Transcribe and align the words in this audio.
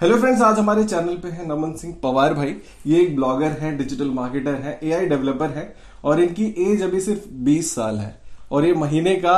Hello 0.00 0.16
friends 0.16 0.42
आज 0.42 0.58
हमारे 0.58 0.82
channel 0.84 1.14
पे 1.14 1.28
है 1.28 1.46
नमन 1.46 1.72
सिंह 1.72 1.94
पवार 2.02 2.34
भाई। 2.34 2.54
ये 2.86 3.00
एक 3.02 3.14
ब्लॉगर 3.16 3.52
हैं 3.60 3.76
डिजिटल 3.78 4.10
मार्केटर 4.10 4.54
हैं 4.54 4.78
एआई 4.82 5.06
डेवलपर 5.06 5.50
हैं 5.50 5.72
और 6.04 6.20
इनकी 6.20 6.44
एज 6.66 6.82
अभी 6.82 7.00
सिर्फ़ 7.00 7.26
20 7.44 7.74
साल 7.74 7.96
है। 7.96 8.14
और 8.52 8.66
ये 8.66 8.74
महीने 8.74 9.14
का 9.16 9.34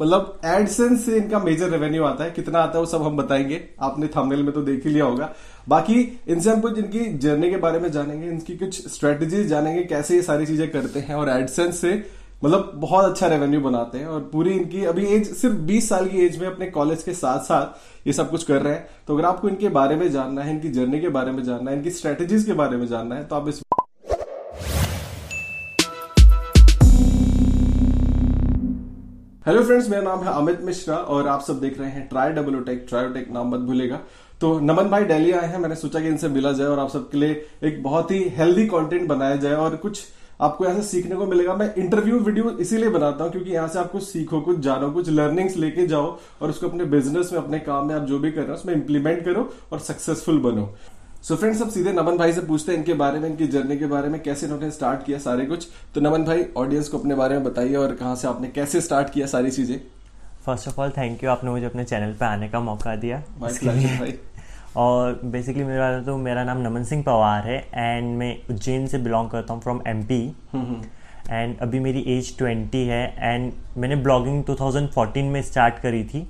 मतलब 0.00 0.38
एडसेंस 0.44 1.04
से 1.06 1.16
इनका 1.16 1.38
मेजर 1.38 1.70
रेवेन्यू 1.70 2.04
आता 2.04 2.24
है। 2.24 2.30
कितना 2.30 2.58
आता 2.58 2.78
है 2.78 2.80
वो 2.80 2.86
सब 2.86 3.02
हम 3.02 3.16
बताएँगे। 3.16 3.60
आपने 3.80 4.06
थंबनेल 4.06 4.42
में 4.42 4.52
तो 4.52 4.62
देख 4.62 4.86
ही 4.86 4.92
लिया 4.92 5.04
होगा। 5.04 5.32
बाकी 5.68 6.00
इनसे 6.28 6.50
हम 6.50 6.60
कुछ 6.60 6.78
इनकी 6.78 7.04
जर्नी 7.18 7.50
के 7.50 7.56
बारे 7.56 7.78
में 7.78 7.90
जानेंगे, 7.92 8.28
इनकी 8.28 8.56
कुछ 8.56 8.88
स्ट्रेटेजीज 8.88 9.46
जानेंगे, 9.46 9.82
कैसे 9.82 10.14
ये 10.14 10.22
सारी 10.22 10.46
चीज़ें 10.46 10.70
करते 10.70 11.00
हैं 11.00 11.14
और 11.14 11.28
एडसेंस 11.30 11.80
से 11.80 11.92
मतलब 12.44 12.70
बहुत 12.74 13.04
अच्छा 13.04 13.26
रेवेन्यू 13.26 13.60
बनाते 13.60 13.98
हैं 13.98 14.06
और 14.06 14.20
पूरी 14.32 14.50
इनकी, 14.50 14.84
अभी 14.84 15.04
एज 15.06 15.30
सिर्फ़ 15.36 15.54
20 15.66 15.88
साल 15.88 16.08
की 16.08 16.18
एज 16.24 16.38
में 16.40 16.46
अपने 16.48 16.66
कॉलेज 16.70 17.02
के 17.02 17.12
साथ 17.12 17.40
साथ 17.44 18.06
ये 18.06 18.12
सब 18.12 18.30
कुछ 18.30 18.42
कर 18.44 18.60
रहे 18.62 18.72
हैं। 18.72 18.86
तो 19.06 19.14
अगर 19.14 19.24
आपको 19.26 19.48
इनके 19.48 19.68
बारे 19.68 19.96
में 19.96 20.10
जानना 20.12 20.42
है, 20.42 20.50
इनकी 20.50 20.68
जर्नी 20.68 21.00
के 21.00 21.08
बारे 21.08 21.32
में 21.32 21.42
जानना 21.44 21.70
है, 21.70 21.76
इनकी 21.76 21.90
स्ट्रेटेजीज 21.90 22.44
के 22.44 22.52
बारे 22.52 22.76
में 22.76 22.86
जानना 22.86 23.14
है 23.14 23.24
तो 23.24 23.36
आप 23.36 23.48
इस 23.48 23.62
हेलो 29.46 29.62
फ्रेंड्स 29.62 29.88
मेरा 29.88 30.02
नाम 30.02 30.22
है 30.24 30.32
अमित 30.34 30.60
मिश्रा 30.62 30.96
और 30.96 31.28
आप 31.28 31.40
सब 31.40 31.60
देख 31.60 31.78
रहे 31.80 31.90
हैं 31.90 32.06
ट्राई 32.08 32.32
डबल 32.32 32.60
टेक 32.64 32.84
ट्रायोटेक 32.88 33.30
नाम 33.30 33.48
मत 33.50 33.60
भूलेगा। 33.60 33.98
तो 34.40 34.58
नमन 34.60 34.88
भाई 34.90 35.04
डेली 35.04 35.32
आए 35.32 35.46
हैं, 35.46 35.58
मैंने 35.58 35.74
सोचा 35.74 36.00
कि 36.00 36.08
इनसे 36.08 36.28
मिला 36.28 36.52
जाए 36.52 36.66
और 36.66 36.78
आप 36.78 36.90
सबके 36.90 37.18
लिए 37.18 37.46
एक 37.64 37.82
बहुत 37.82 38.10
ही 38.10 38.22
हेल्दी 38.36 38.66
कंटेंट 38.66 39.08
बनाया 39.08 39.36
जाए 39.36 39.54
और 39.54 39.76
कुछ 39.76 40.02
आपको 40.40 40.64
यहाँ 40.64 40.76
से 40.76 40.82
सीखने 40.82 41.16
को 41.16 41.26
मिलेगा। 41.26 41.54
मैं 41.54 41.72
इंटरव्यू 41.74 42.18
वीडियो 42.20 42.50
इसीलिए 42.60 42.88
बनाता 42.90 43.24
हूँ 43.24 43.32
क्योंकि 43.32 43.50
यहाँ 43.50 43.68
से 43.68 43.78
आपको 43.78 44.00
सीखो 44.00 44.40
कुछ 44.40 44.58
जानो 44.60 44.90
कुछ 44.90 45.08
लर्निंग्स 45.10 45.56
लेके 45.56 45.86
जाओ 45.86 46.18
और 46.42 46.50
उसको 46.50 46.68
अपने 46.68 46.84
बिज़नेस 46.92 47.32
में 47.32 47.38
अपने 47.40 47.58
काम 47.60 47.86
में 47.86 47.94
आप 47.94 48.02
जो 48.02 48.18
भी 48.18 48.30
कर 48.30 48.40
रहे 48.40 48.48
हो 48.48 48.54
उसमें 48.54 48.74
इंप्लीमेंट 48.74 49.24
करो 49.24 49.50
और 49.72 49.78
सक्सेसफुल 49.80 50.38
बनो। 50.40 50.68
सो 51.22 51.34
so 51.34 51.40
फ्रेंड्स 51.40 51.62
अब 51.62 51.70
सीधे 51.70 51.92
नमन 51.92 52.16
भाई 52.16 52.32
से 52.32 52.40
पूछते 52.40 52.72
हैं 52.72 52.78
इनके 52.78 52.94
बारे 52.94 53.20
में 53.20 53.28
इनकी 53.28 53.46
जर्नी 53.48 53.76
के 53.78 53.86
बारे 53.86 54.08
में 54.08 54.20
कैसे 54.22 54.46
इन्होंने 54.46 54.70
स्टार्ट 54.70 55.04
किया 55.06 55.18
सारे 55.18 55.46
कुछ। 55.46 55.66
तो 55.94 56.00
नमन 56.00 56.24
भाई 56.24 56.44
ऑडियंस 56.56 56.88
को 56.88 56.98
अपने 56.98 57.14
बारे 57.14 57.34
में 57.34 57.44
बताइए 57.44 57.74
और 57.76 57.94
कहाँ 57.94 58.14
से 58.16 58.28
आपने 58.28 58.48
कैसे 58.50 58.80
स्टार्ट 58.80 59.10
किया 59.10 59.26
सारी 59.26 59.50
चीज़ें। 59.50 59.78
First 60.44 60.68
of 60.68 60.80
all 60.80 60.90
thank 60.90 61.24
you 61.24 61.30
आपने 61.30 61.50
मुझे 61.50 61.66
अपने 61.66 61.84
चैनल 61.84 62.12
पे 62.12 62.24
आने 62.24 62.48
का 62.48 62.60
मौका 62.60 62.96
दिया। 62.96 63.22
भाई। 63.40 64.18
और 64.76 65.20
बेसिकली 65.24 65.64
मेरा 65.64 65.98
तो 66.02 66.16
मेरा 66.16 66.44
नाम 66.44 66.58
नमन 66.58 66.84
सिंह 66.84 67.02
पवार 67.02 67.46
है 67.46 67.58
एंड 67.74 68.16
मैं 68.18 68.36
उज्जैन 68.50 68.86
से 68.86 68.98
बिलोंग 68.98 69.30
करता 69.30 69.54
हूँ 69.54 69.62
फ्रॉम 69.62 69.80
एम 69.88 70.02
पी 70.02 70.20
एंड 71.30 71.58
अभी 71.58 71.80
मेरी 71.80 72.04
एज 72.08 72.36
ट्वेंटी 72.38 72.86
है 72.86 73.04
एंड 73.18 73.52
मैंने 73.76 73.96
ब्लॉगिंग 73.96 74.44
2014 74.44 75.22
में 75.32 75.40
स्टार्ट 75.42 75.78
करी 75.78 76.04
थी 76.04 76.26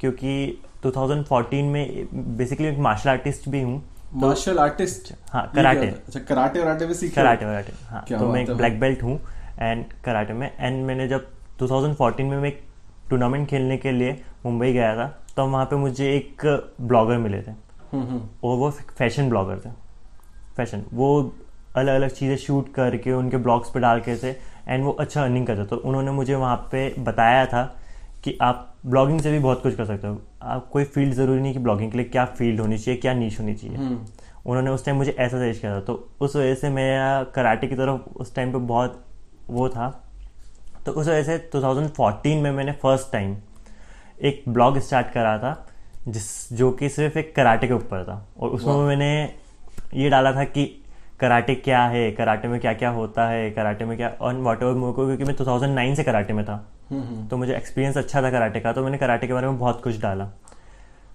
क्योंकि 0.00 0.62
2014 0.86 1.62
में 1.62 2.06
बेसिकली 2.36 2.68
एक 2.68 2.78
मार्शल 2.78 3.10
आर्टिस्ट 3.10 3.48
भी 3.48 3.60
हूँ 3.62 3.82
मार्शल 4.14 4.58
आर्टिस्ट 4.58 5.12
हाँ 5.32 5.50
कराटे 5.54 5.86
अच्छा 5.86 6.20
कराटे 6.28 6.60
वराटे 6.60 6.86
में 6.86 6.94
सीखे 6.94 7.14
कराटे 7.14 7.46
वराटे 7.46 7.72
हाँ 7.88 8.04
तो 8.10 8.28
मैं 8.28 8.42
एक 8.42 8.50
ब्लैक 8.56 8.80
बेल्ट 8.80 9.02
हूँ 9.02 9.20
एंड 9.60 9.84
कराटे 10.04 10.32
में 10.32 10.50
एंड 10.60 10.84
मैंने 10.86 11.08
जब 11.08 11.26
2014 11.62 12.20
में 12.20 12.38
मैं 12.38 12.48
एक 12.48 12.62
टूर्नामेंट 13.10 13.48
खेलने 13.48 13.76
के 13.76 13.92
लिए 13.92 14.20
मुंबई 14.44 14.72
गया 14.72 14.94
था 14.96 15.06
तो 15.36 15.46
वहाँ 15.46 15.64
पे 15.64 15.76
मुझे 15.76 16.12
एक 16.14 16.46
ब्लॉगर 16.80 17.18
मिले 17.18 17.42
थे। 17.42 17.52
और 17.94 18.56
वो 18.56 18.70
फ़ैशन 18.70 19.28
ब्लॉगर 19.28 19.58
थे। 19.58 19.70
फ़ैशन 20.56 20.84
वो 20.94 21.32
अलग 21.76 21.94
अलग 21.94 22.10
चीज़ें 22.10 22.36
शूट 22.36 22.74
करके 22.74 23.12
उनके 23.12 23.36
ब्लॉग्स 23.36 23.70
पे 23.70 23.80
डाल 23.80 24.00
के 24.00 24.16
थे 24.16 24.36
एंड 24.68 24.84
वो 24.84 24.90
अच्छा 24.90 25.22
अर्निंग 25.22 25.46
करते। 25.46 25.64
तो 25.64 25.76
उन्होंने 25.76 26.10
मुझे 26.10 26.34
वहाँ 26.34 26.56
पे 26.56 26.94
बताया 26.98 27.46
था 27.46 27.76
कि 28.24 28.38
आप 28.42 28.74
ब्लॉगिंग 28.86 29.20
से 29.20 29.32
भी 29.32 29.38
बहुत 29.38 29.62
कुछ 29.62 29.74
कर 29.74 29.84
सकते 29.84 30.06
हो। 30.06 30.20
आप 30.42 30.68
कोई 30.68 30.84
फ़ील्ड 30.84 31.14
ज़रूरी 31.14 31.40
नहीं 31.40 31.52
कि 31.52 31.58
ब्लॉगिंग 31.58 31.90
के 31.90 31.98
लिए 31.98 32.06
क्या 32.06 32.24
फ़ील्ड 32.24 32.60
होनी 32.60 32.78
चाहिए 32.78 33.00
क्या 33.00 33.14
नीच 33.14 33.40
होनी 33.40 33.54
चाहिए। 33.54 33.76
हम्म। 33.76 34.06
उन्होंने 34.46 34.70
उस 34.70 34.84
टाइम 34.84 34.96
मुझे 34.96 35.16
ऐसा 35.18 35.38
सजेस्ट 35.38 35.60
किया 35.60 35.76
था। 35.76 35.80
तो 35.80 36.08
उस 36.20 36.36
वजह 36.36 36.54
से 36.54 36.68
मेरा 36.70 37.24
कराटे 37.24 37.66
की 37.66 37.74
तरफ़ 37.74 38.00
उस 38.16 38.34
टाइम 38.34 38.52
पे 38.52 38.58
बहुत 38.58 39.04
वो 39.48 39.68
था। 39.68 40.04
तो 40.86 40.92
उस 40.92 41.08
वजह 41.08 41.22
से 41.22 41.50
2014 41.54 42.42
में 42.42 42.52
मैंने 42.52 42.72
फ़र्स्ट 42.72 43.12
टाइम 43.12 43.36
एक 44.22 44.44
ब्लॉग 44.48 44.78
स्टार्ट 44.78 45.10
करा 45.10 45.38
था। 45.38 45.66
जिस 46.10 46.52
जो 46.52 46.70
कि 46.72 46.88
सिर्फ़ 46.88 47.18
एक 47.18 47.34
कराटे 47.36 47.66
के 47.66 47.74
ऊपर 47.74 48.04
था। 48.04 48.26
और 48.40 48.50
उसमें 48.50 48.74
मैंने 48.86 49.10
ये 49.94 50.08
डाला 50.10 50.32
था 50.32 50.44
कि 50.44 50.64
कराटे 51.20 51.54
क्या 51.54 51.82
है 51.84 52.10
कराटे 52.12 52.48
में 52.48 52.60
क्या 52.60 52.72
क्या 52.72 52.90
होता 52.90 53.28
है 53.28 53.50
कराटे 53.50 53.84
में 53.84 53.96
क्या 53.96 54.08
और 54.20 54.34
वॉट 54.34 54.62
एवर 54.62 54.72
मेरे 54.72 54.92
को 54.92 55.06
क्योंकि 55.06 55.24
मैं 55.24 55.36
2009 55.36 55.94
से 55.96 56.04
कराटे 56.04 56.32
में 56.32 56.44
था। 56.44 56.54
हम्म, 56.90 57.02
हम्म। 57.02 57.26
तो 57.28 57.36
मुझे 57.36 57.54
एक्सपीरियंस 57.56 57.96
अच्छा 57.98 58.22
था 58.22 58.30
कराटे 58.30 58.60
का 58.60 58.72
तो 58.72 58.84
मैंने 58.84 58.98
कराटे 58.98 59.26
के 59.26 59.32
बारे 59.32 59.46
में 59.46 59.58
बहुत 59.58 59.82
कुछ 59.82 60.00
डाला। 60.00 60.28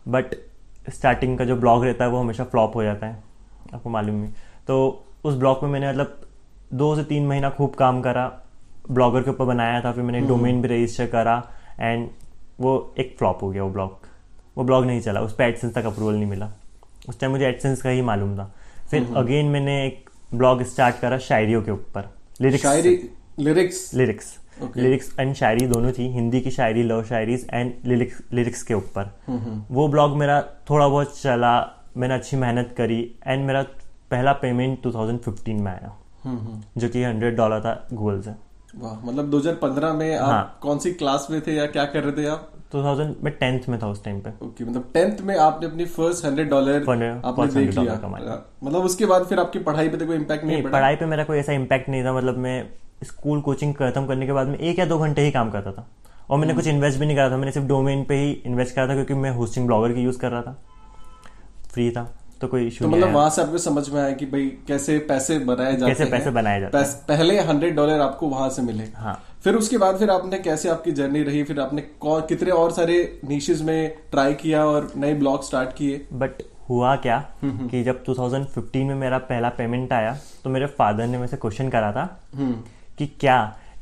बट 0.08 0.36
स्टार्टिंग 0.90 1.38
का 1.38 1.46
जो 1.46 1.56
ब्लॉग 1.56 1.86
रहता 1.86 2.06
है 2.06 2.12
वो 2.12 2.20
हमेशा 2.20 2.44
फ्लॉप 2.44 2.76
हो 2.76 2.84
जाता 2.84 3.08
है 3.08 3.24
आपको 3.74 3.90
मालूम 3.90 4.16
नहीं 4.16 4.32
तो 4.68 5.06
उस 5.24 5.36
ब्लॉग 5.36 5.64
में 5.64 5.70
मैंने 5.70 5.90
मतलब 5.90 6.22
दो 6.74 6.96
से 6.96 7.04
तीन 7.04 7.28
महीना 7.28 7.50
खूब 7.50 7.74
काम 7.74 8.02
करा 8.02 8.32
ब्लॉगर 8.92 9.22
के 9.22 9.30
ऊपर 9.30 9.46
बनाया 9.46 9.82
था 9.82 9.92
फिर 9.92 10.04
मैंने 10.04 10.28
डोमेन। 10.28 10.62
भी 10.62 10.68
रजिस्टर 10.68 11.08
करा 11.08 11.42
एंड 11.80 12.10
वो 12.60 12.94
एक 13.00 13.16
फ्लॉप 13.18 13.44
हो 13.44 13.50
गया 13.50 13.64
वो 13.64 13.70
ब्लॉग। 13.70 14.05
वो 14.58 14.64
ब्लॉग 14.64 14.86
नहीं 14.86 15.02
चला 15.02 15.22
उस 15.22 15.34
पर 15.36 15.44
एडसेंस 15.44 15.74
तक 15.74 15.86
अप्रूवल 15.86 16.14
नहीं 16.14 16.26
मिला। 16.26 16.52
उस 17.10 17.20
टाइम 17.20 17.32
मुझे 17.32 17.46
एडसेंस 17.46 17.82
का 17.82 17.90
ही 17.90 18.02
मालूम 18.02 18.38
था। 18.38 18.52
फिर 18.92 19.08
अगेन 19.18 19.46
मैंने 19.46 19.86
एक 19.86 20.10
ब्लॉग 20.34 20.64
स्टार्ट 20.64 21.00
करा 21.00 21.18
शायरियों 21.18 21.62
के 21.64 21.72
ऊपर। 21.72 22.10
Lyrics 22.42 22.66
lyrics 23.40 23.94
lyrics 23.94 24.38
lyrics 24.78 25.12
and 25.20 25.34
शायरी 25.36 25.66
दोनों 25.68 25.92
थी। 25.92 26.08
हिंदी 26.10 26.42
की 26.42 26.52
शायरी 26.52 26.84
लव 26.84 27.04
शायरीज 27.04 27.48
एंड 27.54 27.74
लिरिक्स 27.86 28.22
लिरिक्स 28.34 28.64
के 28.64 28.74
ऊपर। 28.74 29.12
वो 29.72 29.88
ब्लॉग 29.88 30.16
मेरा 30.18 30.42
थोड़ा 30.70 30.88
बहुत 30.88 31.20
चला 31.22 31.54
मैंने 31.98 32.14
अच्छी 32.14 32.38
मेहनत 32.38 32.74
करी 32.78 33.00
एंड 33.28 33.46
मेरा 33.46 33.62
पहला 34.12 34.34
पेमेंट 34.34 34.82
2015 34.82 35.62
में 35.62 35.72
आया। 35.72 35.96
जो 36.78 36.90
कि 36.90 37.04
हंड्रेड 37.04 37.36
डॉलर 37.36 37.60
था 37.60 37.88
गूगल 37.94 38.22
से। 38.22 38.32
वाह 38.76 39.06
मतलब 39.06 39.30
2015 39.30 39.94
में 39.94 40.16
आप 40.18 40.30
हाँ. 40.30 40.60
कौन 40.62 40.80
सी 40.80 40.94
क्लास 40.94 41.28
में 41.32 41.42
थे 41.48 41.54
या 41.54 41.66
क्या 41.66 41.86
कर 41.86 42.04
रहे 42.04 42.24
थे 42.24 42.28
आप? 42.28 42.52
2000 42.72 43.16
में 43.24 43.32
टेंथ 43.34 43.68
में 43.70 43.78
था 43.82 43.88
उस 43.88 44.04
टाइम 44.04 44.20
पे। 44.20 44.30
ओके 44.30 44.46
okay, 44.48 44.70
मतलब 44.70 44.90
टेंथ 44.94 45.22
में 45.22 45.36
आपने 45.38 45.68
अपनी 45.68 45.86
फ़र्स्ट 45.88 46.26
हंड्रेड 46.26 46.50
डॉलर 46.50 46.84
आपने 47.26 47.48
देख 47.48 47.78
लिया। 47.78 47.94
मतलब 48.64 48.84
उसके 48.84 49.06
बाद 49.06 49.26
फिर 49.26 49.40
आपकी 49.40 49.60
पढ़ाई 49.60 49.90
पे 49.90 49.98
तो 49.98 50.06
कोई 50.06 50.16
इम्पैक्ट 50.16 50.46
नहीं, 50.46 50.62
नहीं 50.62 50.72
पढ़ाई 50.72 50.96
पे 50.96 51.06
मेरा 51.06 51.24
कोई 51.24 51.38
ऐसा 51.38 51.54
इम्पैक्ट 51.54 51.90
नहीं 51.90 52.04
था 52.06 52.14
मतलब 52.14 52.38
मैं 52.38 52.58
स्कूल 53.04 53.42
कोचिंग 53.42 53.74
खत्म 53.76 54.06
करने 54.06 54.26
के 54.26 54.34
बाद 54.34 54.48
में 54.48 54.58
एक 54.58 54.80
या 54.80 54.86
दो 54.86 54.98
घंटे 55.00 55.22
ही 55.22 55.32
काम 55.32 55.50
करता 55.52 55.72
था। 55.72 55.88
और 56.30 56.38
मैंने 56.38 56.54
हम्म। 56.54 56.62
कुछ 56.62 56.70
इन्वेस्ट 56.70 57.00
भी 57.00 57.06
नहीं 57.06 57.16
करा 57.18 57.30
था 57.30 57.38
मैंने 57.38 57.52
सिर्फ़ 57.52 57.68
डोमेन 57.68 58.04
पे 58.04 58.16
ही 58.16 58.32
इन्वेस्ट 58.46 58.76
करा 58.76 58.88
था 58.88 58.94
क्योंकि 58.94 59.14
मैं 59.14 59.32
होस्टिंग 59.32 59.66
ब्लॉगर 59.68 59.94
की 59.94 60.02
यूज़ 60.02 60.20
कर 60.20 60.32
रहा 60.32 60.42
था। 60.42 60.62
फ्री 61.74 61.90
था 61.92 62.04
तो 62.42 62.48
कोई 62.48 62.66
इशू 62.68 62.84
तो 62.86 62.90
मतलब 62.92 63.14
वहाँ 63.14 63.30
से 63.30 63.42
आपको 63.42 63.58
समझ 63.58 63.90
में 63.90 64.02
आया 64.02 64.12
कि 64.12 64.26
भाई 64.26 64.48
कैसे 64.68 64.98
पैसे 65.10 65.38
बनाए 65.42 65.76
जाते 65.76 65.94
कैसे 65.94 66.06
पैसे 66.12 66.30
बनाए 66.32 66.60
जाते 66.62 66.78
हैं। 66.78 66.86
पहले 67.08 67.40
हंड्रेड 67.42 67.76
डॉलर 67.76 68.00
आपको 68.02 68.28
वहाँ 68.28 68.50
से 68.50 68.62
मिले। 68.62 68.84
हाँ। 68.96 69.20
फिर 69.46 69.56
उसके 69.56 69.78
बाद 69.78 69.98
फिर 69.98 70.10
आपने 70.10 70.38
कैसे 70.40 70.70
आपकी 70.70 70.92
जर्नी 70.92 71.22
रही 71.24 71.44
फिर 71.44 71.60
आपने 71.60 71.82
कितने 72.04 72.52
और 72.52 72.72
सारे 72.72 72.96
नीशेज 73.24 73.62
में 73.62 73.94
ट्राई 74.12 74.34
किया 74.34 74.66
और 74.66 74.92
नए 74.96 75.14
ब्लॉग 75.14 75.44
स्टार्ट 75.44 75.76
किए 75.76 76.06
बट 76.14 76.42
हुआ 76.70 76.96
क्या 76.96 77.18
हम्म, 77.44 77.52
हम्म। 77.52 77.68
कि 77.70 77.84
जब 77.84 78.04
2015 78.06 78.86
में 78.86 78.96
मेरा 78.96 79.18
पहला 79.24 79.50
पेमेंट 79.50 79.94
आया 79.94 80.18
तो 80.44 80.50
मेरे 80.50 80.66
फादर 80.80 81.08
ने 81.08 81.18
मेरे 81.18 81.28
से 81.28 81.38
क्वेश्चन 81.38 81.70
करा 81.70 81.92
था 81.92 82.08
हम्म। 82.36 82.56
कि 82.98 83.08
क्या 83.20 83.38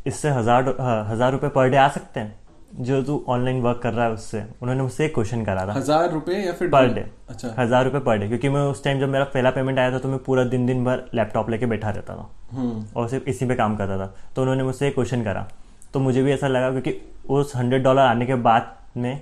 इससे 0.08 0.30
हज़ार 0.30 0.76
हज़ार 1.12 1.32
रुपए 1.32 1.50
पर 1.50 1.70
डे 1.70 1.78
आ 1.78 1.88
सकते 1.90 2.20
हैं 2.20 2.43
जो 2.76 3.02
तू 3.04 3.24
ऑनलाइन 3.30 3.62
वर्क 3.62 3.80
कर 3.84 3.94
रहा 3.94 4.06
है 4.06 4.12
उससे 4.14 4.42
उन्होंने 4.62 4.82
मुझसे 4.82 5.06
एक 5.06 5.14
क्वेश्चन 5.14 5.44
करा 5.46 5.66
था। 5.68 5.74
हज़ार 5.74 6.10
रुपए 6.12 6.34
या 6.36 6.54
फिर 6.54 6.70
पर 6.70 6.94
डे 6.94 7.06
अच्छा। 7.30 7.54
हज़ार 7.58 7.84
रुपए 7.86 8.00
पर 8.00 8.18
डे 8.18 8.28
क्योंकि 8.28 8.50
मैं 8.50 8.62
उस 8.62 8.84
टाइम 8.84 9.00
जब 9.00 9.10
मेरा 9.10 9.26
पहला 9.34 9.50
पेमेंट 9.52 9.80
आया 9.80 9.92
था 9.92 10.00
तो 10.00 10.10
मैं 10.10 10.20
पूरा 10.20 10.44
दिन 10.46 10.66
दिन 10.66 10.84
भर 10.86 11.04
लैपटॉप 11.14 11.50
लेके 11.50 11.66
बैठा 11.66 11.90
रहता 11.90 12.16
था। 12.16 12.30
हम्म। 12.52 12.86
और 12.96 13.08
सिर्फ़ 13.10 13.30
इसी 13.30 13.46
पे 13.46 13.56
काम 13.56 13.76
करता 13.76 13.98
था। 13.98 14.14
तो 14.36 14.42
उन्होंने 14.42 14.64
मुझसे 14.64 14.88
एक 14.88 14.94
क्वेश्चन 14.96 15.24
करा। 15.24 15.48
तो 15.94 16.00
मुझे 16.00 16.24
भी 16.24 16.32
ऐसा 16.32 16.48
लगा 16.48 16.72
क्योंकि 16.72 16.96
उस 17.30 17.56
हंड्रेड 17.56 17.84
डॉलर 17.84 18.02
आने 18.02 18.26
के 18.26 18.36
बाद 18.44 18.76
में 18.98 19.22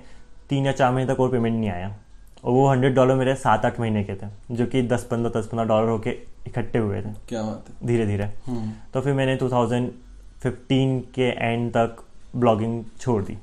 तीन 0.50 0.66
या 0.66 0.72
चार 0.72 0.92
महीने 0.92 1.12
तक 1.12 1.20
और 1.20 1.30
पेमेंट 1.30 1.54
नहीं 1.54 1.70
आया। 1.70 1.94
और 2.44 2.52
वो 2.52 2.66
हंड्रेड 2.68 2.94
डॉलर 2.94 3.14
मेरे 3.14 3.34
सात 3.36 3.64
आठ 3.64 3.80
महीने 3.80 4.02
के 4.04 4.14
थे 4.14 4.26
जो 4.50 4.66
कि 4.66 4.82
दस 4.84 5.04
पंद्रह 5.10 5.40
दस 5.40 5.46
पंद्रह 5.46 5.66
डॉलर 5.66 5.88
होके 5.88 6.10
इकट्ठे 6.46 6.78
हुए 6.78 7.00
थे। 7.02 7.12
क्या 7.28 7.42
बात 7.42 7.68
है। 7.68 7.86
धीरे 7.86 8.06
धीरे 8.06 8.24
हम्म। 8.46 8.70
तो 8.94 9.00
फिर 9.00 9.14
मैंने 9.14 9.36
टू 9.36 9.48
थाउज़ेंड 9.48 9.90
फिफ्टीन 10.42 10.98
के 11.14 11.28
एंड 11.28 11.70
तक 11.70 12.02
ब्लॉगिंग 12.36 12.84
छोड़ 13.00 13.22
दी। 13.22 13.38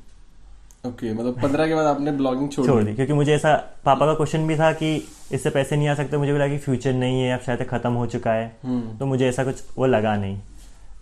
ओके 0.85 1.09
okay, 1.09 1.19
मतलब 1.19 1.41
पंद्रह 1.41 1.67
के 1.67 1.75
बाद 1.75 1.85
आपने 1.85 2.11
ब्लॉगिंग 2.11 2.49
छोड़, 2.49 2.65
छोड़ 2.67 2.83
दी। 2.83 2.93
क्योंकि 2.93 3.13
मुझे 3.13 3.35
ऐसा 3.35 3.55
पापा 3.85 4.05
का 4.05 4.13
क्वेश्चन 4.13 4.47
भी 4.47 4.55
था 4.55 4.71
कि 4.71 5.07
इससे 5.31 5.49
पैसे 5.49 5.75
नहीं 5.75 5.87
आ 5.87 5.93
सकते 5.93 6.17
मुझे 6.17 6.31
भी 6.33 6.39
लगा 6.39 6.47
कि 6.47 6.57
फ्यूचर 6.57 6.93
नहीं 6.93 7.21
है 7.21 7.33
अब 7.33 7.39
शायद 7.39 7.63
खत्म 7.63 7.91
हो 7.93 8.05
चुका 8.05 8.31
है। 8.31 8.57
हम्म। 8.63 8.97
तो 8.97 9.05
मुझे 9.05 9.27
ऐसा 9.27 9.43
कुछ 9.43 9.63
वो 9.77 9.85
लगा 9.85 10.15
नहीं। 10.15 10.39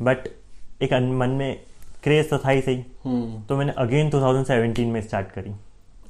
बट 0.01 0.17
एक 0.81 0.93
मन 0.93 1.29
में 1.29 1.59
क्रेज 2.03 2.29
तो 2.29 2.37
था 2.37 2.49
ही 2.49 2.61
सही। 2.61 2.85
हम्म। 3.03 3.41
तो 3.43 3.57
मैंने 3.57 3.73
अगेन 3.77 4.09
2017 4.09 4.85
में 4.85 5.01
स्टार्ट 5.01 5.27
करी। 5.27 5.51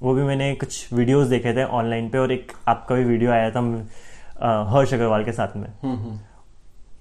वो 0.02 0.14
भी 0.14 0.22
मैंने 0.22 0.56
कुछ 0.56 0.94
वीडियोस 0.94 1.28
देखे 1.28 1.54
थे 1.54 1.64
ऑनलाइन 1.64 2.10
पे 2.10 2.18
और 2.18 2.32
एक 2.32 2.52
आपका 2.68 2.96
भी 2.96 3.04
वीडियो 3.04 3.32
आया 3.32 3.52
था 3.52 3.60
हर्ष 4.70 4.94
अग्रवाल 4.94 5.24
के 5.24 5.32
साथ 5.32 5.58
में। 5.58 5.70
हम्म, 5.84 6.20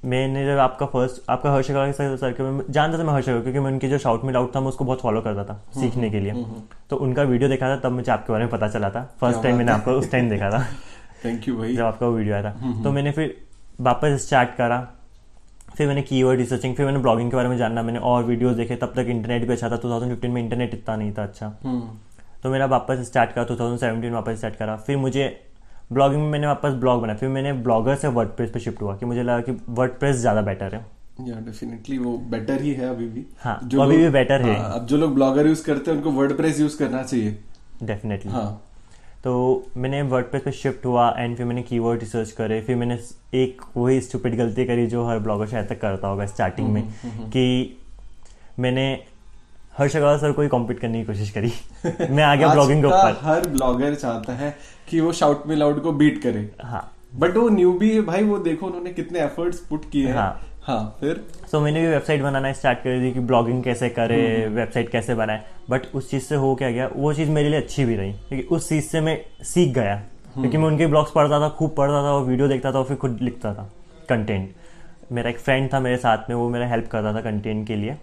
मैंने 0.06 0.46
जब 0.46 0.58
आपका 0.58 0.86
फ़र्स्ट 0.86 1.30
आपका 1.30 1.52
हर्ष 1.52 1.70
अग्रवाल 1.70 1.92
सर 1.92 2.32
के 2.32 2.42
मैं 2.42 2.64
जानता 2.70 2.98
था 2.98 3.04
मैं 3.04 3.12
हर्ष 3.12 3.24
क्योंकि 3.24 3.58
मैं 3.58 3.70
उनकी 3.70 3.88
जो 3.88 3.98
शाउट 3.98 4.24
में 4.24 4.34
आउट 4.34 4.56
था 4.56 4.60
मैं 4.60 4.68
उसको 4.68 4.84
बहुत 4.84 5.00
फॉलो 5.00 5.20
करता 5.20 5.44
था 5.44 5.64
हम्म, 5.76 5.86
सीखने 5.86 6.10
के 6.10 6.20
लिए। 6.20 6.30
हम्म, 6.30 6.44
हम्म, 6.44 6.62
तो 6.90 6.96
उनका 6.96 7.22
वीडियो 7.22 7.48
देखा 7.48 7.68
था 7.68 7.76
तब 7.76 7.92
मुझे 7.92 8.12
आपके 8.12 8.32
बारे 8.32 8.44
में 8.44 8.50
पता 8.50 8.68
चला 8.68 8.90
था। 8.90 9.14
फ़र्स्ट 9.20 9.42
टाइम 9.42 9.56
मैंने 9.56 9.72
आपको 9.72 9.90
उस 9.90 10.10
टाइम 10.10 10.30
देखा 10.30 10.50
था। 10.50 10.66
थैंक 11.24 11.48
यू 11.48 11.56
भाई। 11.56 11.76
जब 11.76 11.84
आपका 11.84 12.06
वो 12.06 12.12
वीडियो 12.12 12.34
आया 12.34 12.42
था। 12.42 12.82
तो 12.82 12.92
मैंने 12.92 13.10
फिर 13.10 13.36
वापस 13.80 14.26
स्टार्ट 14.26 14.50
करा। 14.50 14.88
फिर 15.76 15.86
मैंने 15.86 16.02
कीवर्ड 16.02 16.38
रिसर्चिंग 16.38 16.74
फिर 16.74 16.86
मैंने 16.86 16.98
ब्लॉगिंग 16.98 17.30
के 17.30 17.36
बारे 17.36 17.48
में 17.48 17.56
जानना। 17.56 17.82
मैंने 17.82 17.98
और 17.98 18.24
वीडियोस 18.24 18.56
देखे 18.56 18.76
तब 18.76 18.86
तक 18.86 19.06
इंटरनेट 19.08 19.46
भी 19.46 19.52
अच्छा 19.52 19.70
था। 19.70 19.76
2015 19.76 20.30
में 20.30 20.42
इंटरनेट 20.42 20.74
इतना 20.74 20.96
नहीं 20.96 21.12
था 21.12 21.22
अच्छा। 21.22 21.48
तो 22.42 22.50
मेरा 22.50 22.66
वापस 22.66 22.98
स्टार्ट 22.98 23.32
करा 23.32 23.44
2017 23.44 24.02
में 24.02 24.10
वापस 24.10 24.36
स्टार्ट 24.36 24.56
करा। 24.56 24.76
फिर 24.76 24.96
मुझे 24.96 25.40
ब्लॉगिंग 25.92 26.22
में 26.22 26.30
मैंने 26.30 26.46
वापस 26.46 26.72
ब्लॉग 26.72 27.00
बनाया। 27.00 27.18
फिर 27.18 27.28
मैंने 27.28 27.52
ब्लॉगर 27.52 27.94
से 27.94 28.08
वर्ड 28.08 28.28
पे 28.28 28.60
शिफ्ट 28.60 28.82
हुआ 28.82 28.96
कि 28.96 29.06
मुझे 29.06 29.22
लगा 29.22 29.40
कि 29.40 29.52
वर्ड 29.68 30.12
ज़्यादा 30.12 30.42
बेटर 30.42 30.74
है। 30.74 30.86
या 31.20 31.40
डेफिनेटली 31.40 31.98
वो 31.98 32.16
बेटर 32.18 32.62
ही 32.62 32.72
है 32.72 32.88
अभी 32.88 33.06
भी। 33.06 33.24
हाँ 33.40 33.58
जो 33.64 33.80
अभी 33.82 33.96
भी 33.96 34.08
बेटर 34.08 34.42
है। 34.42 34.58
हाँ, 34.60 34.72
अब 34.74 34.86
जो 34.86 34.96
लोग 34.96 35.14
ब्लॉगर 35.14 35.46
यूज़ 35.46 35.64
करते 35.64 35.90
हैं 35.90 35.98
उनको 35.98 36.10
वर्ड 36.10 36.58
यूज़ 36.60 36.78
करना 36.78 37.02
चाहिए। 37.02 37.38
डेफिनेटली 37.82 38.32
हाँ। 38.32 38.62
तो 39.24 39.64
मैंने 39.76 40.02
वर्डप्रेस 40.02 40.42
पे 40.42 40.52
शिफ्ट 40.52 40.86
हुआ 40.86 41.14
एंड 41.18 41.36
फिर 41.36 41.46
मैंने 41.46 41.62
कीवर्ड 41.62 42.00
रिसर्च 42.00 42.30
करे। 42.30 42.60
फिर 42.60 42.76
मैंने 42.76 42.98
एक 43.34 43.62
वही 43.76 44.00
स्टूपिड 44.00 44.36
गलती 44.36 44.64
करी 44.64 44.86
जो 44.86 45.06
हर 45.06 45.18
ब्लॉगर 45.18 45.46
शायद 45.46 45.68
तक 45.68 45.80
करता 45.80 46.08
होगा 46.08 46.26
स्टार्टिंग 46.26 46.68
में 46.68 46.80
हम्म, 46.82 46.92
हम्म, 47.02 47.18
हम्म। 47.18 47.28
कि 47.30 47.78
मैंने 48.58 49.04
हर्ष 49.78 49.96
अग्रवाल 49.96 50.18
सर 50.18 50.32
को 50.32 50.48
कॉम्पीट 50.48 50.78
करने 50.78 50.98
की 50.98 51.04
कोशिश 51.04 51.30
करी। 51.30 51.52
मैं 52.10 52.24
आ 52.24 52.34
गया 52.34 52.48
ब्लॉगिंग 52.48 52.80
के 52.80 52.86
ऊपर। 52.86 53.18
हर 53.22 53.48
ब्लॉगर 53.48 53.94
चाहता 53.94 54.32
है 54.32 54.56
कि 54.88 55.00
वो 55.00 55.12
शाउट 55.12 55.46
में 55.46 55.56
लाउड 55.56 55.82
को 55.82 55.92
बीट 55.92 56.22
करे। 56.22 56.50
हाँ। 56.62 56.92
बट 57.16 57.36
वो 57.36 57.48
न्यू 57.48 57.72
भी 57.72 57.94
है 57.94 58.00
भाई 58.00 58.22
वो 58.22 58.38
देखो 58.38 58.66
उन्होंने 58.66 58.92
कितने 58.92 59.18
एफर्ट्स 59.18 59.58
पुट 59.58 59.90
किए 59.90 60.12
हाँ। 60.12 60.40
हाँ। 60.62 60.96
फिर? 61.00 61.24
सो 61.50 61.58
so, 61.58 61.64
मैंने 61.64 61.80
भी 61.80 61.86
वेबसाइट 61.86 62.22
बनाना 62.22 62.52
स्टार्ट 62.52 62.78
कर 62.78 63.00
दी 63.00 63.12
कि 63.12 63.20
ब्लॉगिंग 63.20 63.62
कैसे 63.64 63.88
करे 63.88 64.46
वेबसाइट 64.46 64.90
कैसे 64.90 65.14
बनाए। 65.14 65.42
बट 65.70 65.80
उस 65.94 66.10
चीज़ 66.10 66.22
से 66.22 66.34
हो 66.34 66.54
क्या 66.54 66.70
गया? 66.70 66.90
वो 66.96 67.12
चीज़ 67.12 67.30
मेरे 67.30 67.48
लिए 67.48 67.58
अच्छी 67.58 67.84
भी 67.84 67.96
रही 67.96 68.12
क्योंकि 68.12 68.46
उस 68.46 68.68
चीज़ 68.68 68.84
से 68.84 69.00
मैं 69.00 69.20
सीख 69.42 69.74
गया। 69.74 70.02
क्योंकि 70.34 70.58
मैं 70.58 70.66
उनके 70.66 70.86
ब्लॉग्स 70.86 71.10
पढ़ता 71.10 71.40
था 71.40 71.48
खूब 71.48 71.74
पढ़ता 71.74 72.02
था 72.02 72.12
और 72.12 72.24
वीडियो 72.24 72.48
देखता 72.48 72.72
था 72.72 72.78
और 72.78 72.84
फिर 72.84 72.96
खुद 72.96 73.18
लिखता 73.22 73.54
था 73.54 73.70
कंटेंट 74.08 74.54
मेरा 75.12 75.30
एक 75.30 75.38
फ्रेंड 75.38 75.72
था 75.72 75.80
मेरे 75.80 75.96
साथ 75.96 76.18
में 76.28 76.36
वो 76.36 76.48
मेरा 76.48 76.66
हेल्प 76.66 76.86
करता 76.86 77.14
था 77.14 77.20
कंटेंट 77.20 77.66
के 77.66 77.76
लिए। 77.76 77.96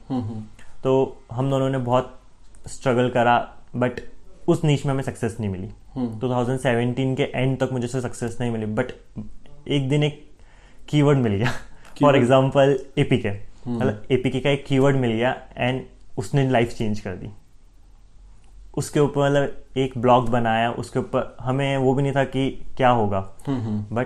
तो 0.84 1.22
हम 1.32 1.50
दोनों 1.50 1.70
ने 1.70 1.78
बहुत 1.78 2.20
स्ट्रगल 2.68 3.10
करा 3.10 3.38
बट 3.76 4.00
उस 4.48 4.64
नीच 4.64 4.86
में 4.86 4.94
हमें 4.94 5.04
सक्सेस 5.04 5.38
नहीं 5.40 5.50
मिली। 5.50 5.68
टू 6.20 6.30
थाउज़ेंड 6.30 6.60
सेवेंटीन 6.60 7.16
के 7.16 7.24
एंड 7.24 7.58
तक 7.60 7.70
मुझे 7.72 7.88
सक्सेस 7.88 8.38
नहीं 8.42 8.52
मिली 8.52 8.66
बट 8.66 8.92
एक 9.68 9.88
दिन 9.90 10.04
एक 10.04 10.24
कीवर्ड 10.90 11.18
मिल 11.18 11.34
गया। 11.34 11.52
फॉर 12.02 12.16
एग्ज़ाम्पल 12.16 12.78
एपीके 12.98 13.32
मतलब 13.68 14.08
एपीके 14.12 14.40
का 14.40 14.50
एक 14.50 14.66
कीवर्ड 14.66 14.96
मिल 14.96 15.12
गया 15.12 15.36
एंड 15.58 15.82
उसने 16.18 16.50
लाइफ 16.50 16.74
चेंज 16.74 17.00
कर 17.00 17.16
दी। 17.16 17.30
उसके 18.78 19.00
ऊपर 19.00 19.22
मतलब 19.22 19.78
एक 19.78 19.98
ब्लॉग 19.98 20.30
बनाया 20.30 20.72
उसके 20.72 21.00
ऊपर 21.00 21.36
हमें 21.40 21.78
वो 21.78 21.94
भी 21.94 22.04
नहीं 22.04 22.14
था 22.14 22.24
कि 22.26 22.50
क्या 22.78 22.90
होगा। 22.90 23.20
बट 23.20 23.50
हम्म, 23.50 23.62
हम्म। 23.62 24.06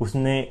उसने 0.00 0.42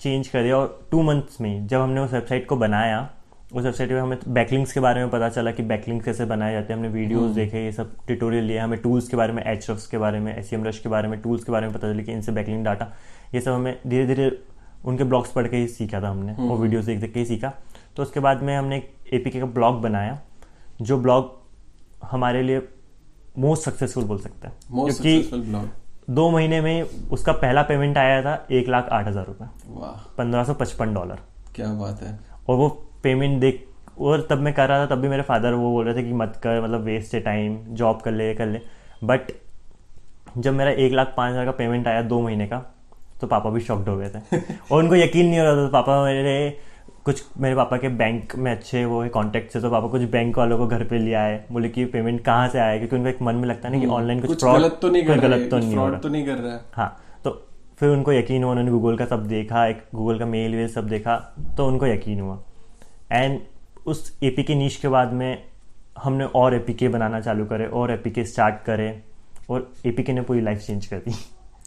चेंज 0.00 0.28
कर 0.28 0.42
दिया 0.42 0.56
और 0.56 0.88
टू 0.90 1.02
मंथ्स 1.02 1.40
में 1.40 1.66
जब 1.66 1.80
हमने 1.80 2.00
उस 2.00 2.12
वेबसाइट 2.12 2.46
को 2.46 2.56
बनाया 2.56 3.08
उस 3.54 3.64
वेबसाइट 3.64 3.88
पे 3.88 3.98
हमें 3.98 4.18
बैकलिंग्स 4.28 4.72
के 4.72 4.80
बारे 4.80 5.00
में 5.00 5.10
पता 5.10 5.28
चला 5.28 5.50
कि 5.50 5.62
बैकलिंग्स 5.62 6.04
कैसे 6.04 6.24
बनाए 6.24 6.52
जाते 6.52 6.72
हैं। 6.72 6.78
हमने 6.78 6.88
वीडियोस 6.92 7.22
हम्म। 7.22 7.34
देखे 7.34 7.64
ये 7.64 7.72
सब 7.72 7.92
ट्यूटोरियल 8.06 8.44
लिया 8.44 8.64
हमें 8.64 8.78
टूल्स 8.82 9.08
के 9.08 9.16
बारे 9.16 9.32
में 9.32 9.42
एच 9.42 9.66
के 9.90 9.98
बारे 9.98 10.20
में 10.20 10.36
एस 10.36 10.50
रश 10.54 10.78
के 10.78 10.88
बारे 10.88 11.08
में 11.08 11.20
टूल्स 11.22 11.44
के 11.44 11.52
बारे 11.52 11.66
में 11.66 11.74
पता 11.74 11.92
चला 11.92 12.02
कि 12.02 12.12
इनसे 12.12 12.32
बैकलिंग 12.32 12.64
डाटा 12.64 12.92
ये 13.34 13.40
सब 13.40 13.52
हमें 13.52 13.78
धीरे 13.86 14.06
धीरे 14.06 14.30
उनके 14.84 15.04
ब्लॉग्स 15.04 15.32
पढ़ 15.32 15.46
के 15.48 15.56
ही 15.56 15.68
सीखा 15.68 16.00
था 16.00 16.08
हमने। 16.08 16.32
वो 16.38 16.56
वीडियोस 16.56 16.84
देख 16.84 17.00
देख 17.00 17.12
के 17.12 17.20
ही 17.20 17.26
सीखा। 17.26 17.52
तो 17.96 18.02
उसके 18.02 18.20
बाद 18.20 18.42
में 18.42 18.56
हमने 18.56 18.76
एक 18.76 18.94
एपीके 19.12 19.40
का 19.40 19.46
ब्लॉग 19.48 19.80
बनाया 19.82 20.20
जो 20.80 20.98
ब्लॉग 20.98 21.32
हमारे 22.04 22.42
लिए 22.42 22.62
मोस्ट 23.38 23.64
सक्सेसफुल 23.64 24.04
बोल 24.04 24.18
सकते 24.18 24.48
हैं। 24.48 24.56
क्योंकि 24.72 25.72
दो 26.10 26.30
महीने 26.30 26.60
में 26.60 26.82
उसका 26.82 27.32
पहला 27.34 27.62
पेमेंट 27.62 27.98
आया 27.98 28.20
था 28.22 28.34
एक 28.52 28.68
लाख 28.68 28.88
आठ 28.92 29.06
हज़ार 29.06 29.26
रुपए। 29.26 29.44
पंद्रह 30.18 30.44
सौ 30.44 30.54
पचपन 30.54 30.94
डॉलर 30.94 31.18
क्या 31.54 31.72
बात 31.74 32.02
है। 32.02 32.18
और 32.48 32.56
वो 32.56 32.68
पेमेंट 33.04 33.40
देख 33.40 33.64
और 34.00 34.26
तब 34.30 34.38
मैं 34.40 34.52
कर 34.54 34.68
रहा 34.68 34.80
था 34.80 34.94
तब 34.94 35.00
भी 35.00 35.08
मेरे 35.08 35.22
फादर 35.22 35.52
वो 35.54 35.70
बोल 35.72 35.84
रहे 35.84 35.94
थे 35.94 36.02
कि 36.02 36.12
मत 36.14 36.40
कर 36.42 36.60
मतलब 36.62 36.84
वेस्ट 36.84 37.14
है 37.14 37.20
टाइम 37.22 37.58
जॉब 37.74 38.00
कर 38.00 38.12
ले 38.12 38.32
कर 38.34 38.46
ले। 38.46 38.60
बट 39.04 39.32
जब 40.38 40.54
मेरा 40.54 40.70
एक 40.70 40.92
लाख 40.92 41.14
पाँच 41.16 41.32
हज़ार 41.32 41.44
का 41.44 41.50
पेमेंट 41.54 41.88
आया 41.88 42.02
दो 42.04 42.20
महीने 42.20 42.46
का 42.46 42.58
तो 43.20 43.26
पापा 43.26 43.50
भी 43.50 43.60
शॉक्ड 43.60 43.88
हो 43.88 43.96
गए 43.96 44.08
थे। 44.08 44.36
और 44.72 44.82
उनको 44.82 44.94
यकीन 44.96 45.26
नहीं 45.26 45.38
हो 45.38 45.44
रहा 45.44 45.56
था 45.56 45.66
तो 45.66 45.72
पापा 45.72 46.02
मेरे 46.04 46.56
कुछ 47.04 47.22
मेरे 47.40 47.54
पापा 47.56 47.76
के 47.76 47.88
बैंक 47.96 48.34
में 48.36 48.50
अच्छे 48.50 48.84
वो 48.84 49.04
कॉन्टेक्ट 49.14 49.52
से 49.52 49.60
तो 49.60 49.70
पापा 49.70 49.88
कुछ 49.88 50.02
बैंक 50.10 50.38
वालों 50.38 50.58
को 50.58 50.66
घर 50.66 50.84
पे 50.84 50.98
लिया 50.98 51.22
है 51.22 51.44
बोले 51.52 51.68
कि 51.68 51.84
पेमेंट 51.86 52.20
कहाँ 52.24 52.48
से 52.48 52.58
आया 52.58 52.76
क्योंकि 52.78 52.96
उनको 52.96 53.08
एक 53.08 53.20
मन 53.22 53.34
में 53.34 53.48
लगता 53.48 53.68
है 53.68 53.74
ना 53.74 53.80
कि 53.80 53.86
ऑनलाइन 53.86 54.18
हम्म, 54.18 54.28
कुछ, 54.28 54.42
कुछ 54.42 54.52
गलत 54.52 54.78
तो 54.82 54.90
नहीं 54.90 55.04
कर 55.06 55.18
गलत 55.20 55.48
तो 55.50 55.58
नहीं 55.58 55.76
हो 55.76 55.88
रहा। 55.88 55.98
तो 55.98 56.08
नहीं 56.08 56.24
कर 56.26 56.38
रहा 56.38 56.52
है। 56.52 56.60
हाँ 56.72 57.20
तो 57.24 57.30
फिर 57.78 57.88
उनको 57.88 58.12
यकीन 58.12 58.42
हुआ 58.42 58.50
उन्होंने 58.50 58.70
गूगल 58.70 58.96
का 58.96 59.06
सब 59.06 59.26
देखा 59.28 59.66
एक 59.66 59.82
गूगल 59.94 60.18
का 60.18 60.26
मेल 60.26 60.54
वेल 60.56 60.68
सब 60.68 60.88
देखा 60.88 61.16
तो 61.56 61.66
उनको 61.66 61.86
यकीन 61.86 62.20
हुआ। 62.20 62.38
एंड 63.14 63.40
उस 63.86 64.16
एपी 64.22 64.42
के 64.42 64.54
नीच 64.54 64.76
के 64.76 64.88
बाद 64.88 65.12
में 65.12 65.44
हमने 65.98 66.24
और 66.36 66.54
ए 66.54 66.58
पी 66.58 66.62
एपीके 66.62 66.88
बनाना 66.88 67.20
चालू 67.20 67.44
करे 67.46 67.66
और 67.68 67.92
ए 67.92 67.96
पी 67.96 68.00
एपीके 68.00 68.24
स्टार्ट 68.26 68.62
करे 68.64 68.88
और 69.50 69.60
ए 69.60 69.82
पी 69.82 69.88
एपीके 69.88 70.12
ने 70.12 70.20
पूरी 70.22 70.40
लाइफ 70.40 70.58
चेंज 70.60 70.86
कर 70.86 70.98
दी 70.98 71.12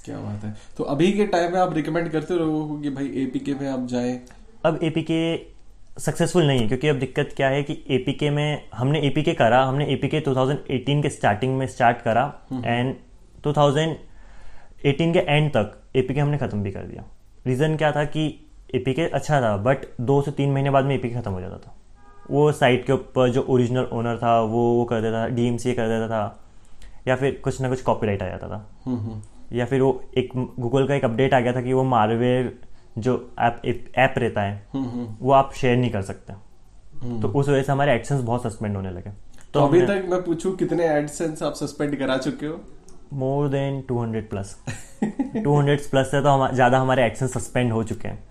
क्या 0.05 0.19
बात 0.19 0.43
है 0.43 0.55
तो 0.77 0.83
अभी 0.85 1.11
के 1.11 1.25
टाइम 1.27 1.51
में 1.53 1.59
आप 1.59 1.73
रिकमेंड 1.73 2.09
करते 2.11 2.33
हो 2.33 2.39
लोगों 2.39 2.67
को 2.67 2.79
कि 2.81 2.89
भाई 2.89 3.11
एपीके 3.23 3.53
में 3.53 3.67
आप 3.69 3.85
जाए 3.87 4.19
अब 4.65 4.79
एपीके 4.83 5.21
सक्सेसफुल 5.99 6.47
नहीं 6.47 6.59
है 6.59 6.67
क्योंकि 6.67 6.87
अब 6.87 6.99
दिक्कत 6.99 7.33
क्या 7.35 7.47
है 7.49 7.61
कि 7.63 7.73
ए 7.73 7.77
पी 7.87 7.95
एपीके 7.95 8.29
में 8.29 8.69
हमने 8.73 8.99
ए 8.99 9.01
पी 9.01 9.07
एपीके 9.07 9.33
करा 9.35 9.63
हमने 9.63 9.85
एपीके 9.93 9.95
2018 9.95 10.11
के 10.11 10.19
टू 10.21 10.35
थाउज़ेंड 10.35 10.71
एटीन 10.71 11.01
के 11.01 11.09
स्टार्टिंग 11.09 11.57
में 11.57 11.65
स्टार्ट 11.67 12.01
करा 12.01 12.25
एंड 12.65 12.95
टू 13.43 13.53
थाउज़ेंड 13.53 13.95
एटीन 14.85 15.13
के 15.13 15.19
एंड 15.19 15.49
तक 15.51 15.71
ए 15.95 16.01
पी 16.01 16.03
एपीके 16.03 16.19
हमने 16.19 16.37
ख़त्म 16.37 16.63
भी 16.63 16.71
कर 16.71 16.83
दिया 16.83 17.03
रीज़न 17.47 17.77
क्या 17.77 17.91
था 17.91 18.03
कि 18.07 18.27
एपीके 18.69 19.07
अच्छा 19.09 19.41
था 19.41 19.55
बट 19.57 19.85
दो 20.01 20.21
से 20.21 20.31
तीन 20.31 20.51
महीने 20.51 20.69
बाद 20.69 20.85
में 20.85 20.95
एपीके 20.95 21.15
ख़त्म 21.15 21.31
हो 21.31 21.41
जाता 21.41 21.57
था। 21.57 21.75
वो 22.31 22.51
साइट 22.51 22.85
के 22.85 22.93
ऊपर 22.93 23.29
जो 23.29 23.45
ओरिजिनल 23.49 23.87
ओनर 23.93 24.17
था 24.17 24.39
वो 24.41 24.63
वो 24.73 24.83
कर 24.85 25.01
देता 25.01 25.23
था 25.23 25.27
डी 25.29 25.73
कर 25.73 25.87
देता 25.87 26.07
था 26.07 26.39
या 27.07 27.15
फिर 27.15 27.39
कुछ 27.43 27.61
ना 27.61 27.69
कुछ 27.69 27.81
कॉपीराइट 27.81 28.23
आ 28.23 28.27
जाता 28.27 28.47
था। 28.47 29.21
या 29.53 29.65
फिर 29.65 29.81
वो 29.81 30.01
एक 30.17 30.31
गूगल 30.35 30.87
का 30.87 30.95
एक 30.95 31.05
अपडेट 31.05 31.33
आ 31.33 31.39
गया 31.39 31.53
था 31.53 31.61
कि 31.61 31.73
वो 31.73 31.83
मारवेयर 31.85 32.51
जो 32.97 33.13
ऐप 33.39 33.61
ऐप 33.97 34.13
रहता 34.17 34.41
है। 34.41 34.67
वो 35.21 35.31
आप 35.31 35.53
शेयर 35.53 35.77
नहीं 35.77 35.91
कर 35.91 36.01
सकते। 36.01 36.33
हम्म। 37.03 37.21
तो 37.21 37.27
उस 37.29 37.49
वजह 37.49 37.61
से 37.61 37.71
हमारे 37.71 37.93
एडसेंस 37.93 38.21
बहुत 38.21 38.43
सस्पेंड 38.43 38.75
होने 38.75 38.91
लगे। 38.91 39.09
तो, 39.09 39.59
तो 39.59 39.65
अभी 39.65 39.81
तक 39.81 40.05
मैं 40.09 40.21
पूछूँ 40.23 40.55
कितने 40.57 40.87
एडसेंस 40.87 41.43
आप 41.43 41.53
सस्पेंड 41.53 41.97
करा 41.99 42.17
चुके 42.17 42.45
हो? 42.45 42.59
मोर 43.13 43.47
देन 43.49 43.81
200 43.91 44.29
प्लस 44.29 44.55
200 45.03 45.89
प्लस 45.91 46.11
से 46.11 46.21
तो 46.21 46.29
हम, 46.29 46.51
ज़्यादा 46.53 46.79
हमारे 46.79 47.03
एडसेंस 47.03 47.33
सस्पेंड 47.33 47.71
हो 47.71 47.83
चुके 47.83 48.07
हैं। 48.07 48.23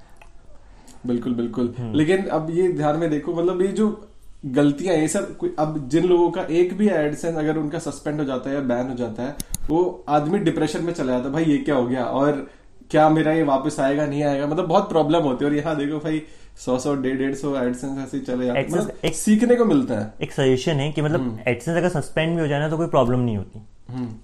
बिल्कुल 1.06 1.34
बिल्कुल। 1.34 1.75
लेकिन 1.94 2.26
अब 2.32 2.50
ये 2.50 2.68
ध्यान 2.72 2.96
में 2.96 3.08
देखो 3.10 3.34
मतलब 3.34 3.62
ये 3.62 3.68
जो 3.72 3.88
गलतियाँ 4.46 4.94
ये 4.96 5.08
सब 5.08 5.48
अब 5.58 5.78
जिन 5.88 6.04
लोगों 6.04 6.30
का 6.30 6.42
एक 6.52 6.76
भी 6.78 6.88
एडसेंस 6.88 7.36
अगर 7.36 7.56
उनका 7.58 7.78
सस्पेंड 7.80 8.18
हो 8.18 8.25
जाता 8.25 8.50
है 8.50 8.54
या 8.56 8.60
बैन 8.64 8.88
हो 8.88 8.94
जाता 8.94 9.22
है 9.22 9.36
वो 9.70 10.04
आदमी 10.08 10.38
डिप्रेशन 10.40 10.84
में 10.84 10.92
चला 10.92 11.12
जाता 11.12 11.26
है 11.26 11.32
भाई 11.32 11.44
ये 11.44 11.56
क्या 11.58 11.75
हो 11.75 11.86
गया? 11.86 12.04
और 12.04 12.46
क्या 12.90 13.08
मेरा 13.08 13.32
ये 13.32 13.42
वापस 13.44 13.78
आएगा 13.80 14.06
नहीं 14.06 14.22
आएगा? 14.25 14.46
मतलब 14.46 14.66
बहुत 14.66 14.88
प्रॉब्लम 14.88 15.22
होती 15.22 15.44
है। 15.44 15.50
और 15.50 15.56
यहाँ 15.56 15.76
देखो 15.76 15.98
भाई 15.98 16.22
सौ 16.56 16.78
सौ 16.78 16.94
डेढ़ 16.96 17.16
डेढ़ 17.18 17.34
सौ 17.34 17.54
एडसेंस 17.56 17.98
ऐसे 17.98 18.18
चले 18.20 18.46
जाते 18.46 18.66
मतलब 18.70 18.92
एक 19.04 19.14
सीखने 19.14 19.56
को 19.56 19.64
मिलता 19.64 19.94
है। 19.94 20.12
एक 20.22 20.32
सजेशन 20.32 20.76
है 20.76 20.90
कि 20.92 21.02
मतलब 21.02 21.38
एडसेंस 21.48 21.68
हम्म। 21.68 21.78
अगर 21.78 22.00
सस्पेंड 22.00 22.34
भी 22.34 22.40
हो 22.40 22.46
जाए 22.46 22.60
ना 22.60 22.68
तो 22.68 22.76
कोई 22.76 22.86
प्रॉब्लम 22.88 23.20
नहीं 23.20 23.36
होती। 23.36 23.60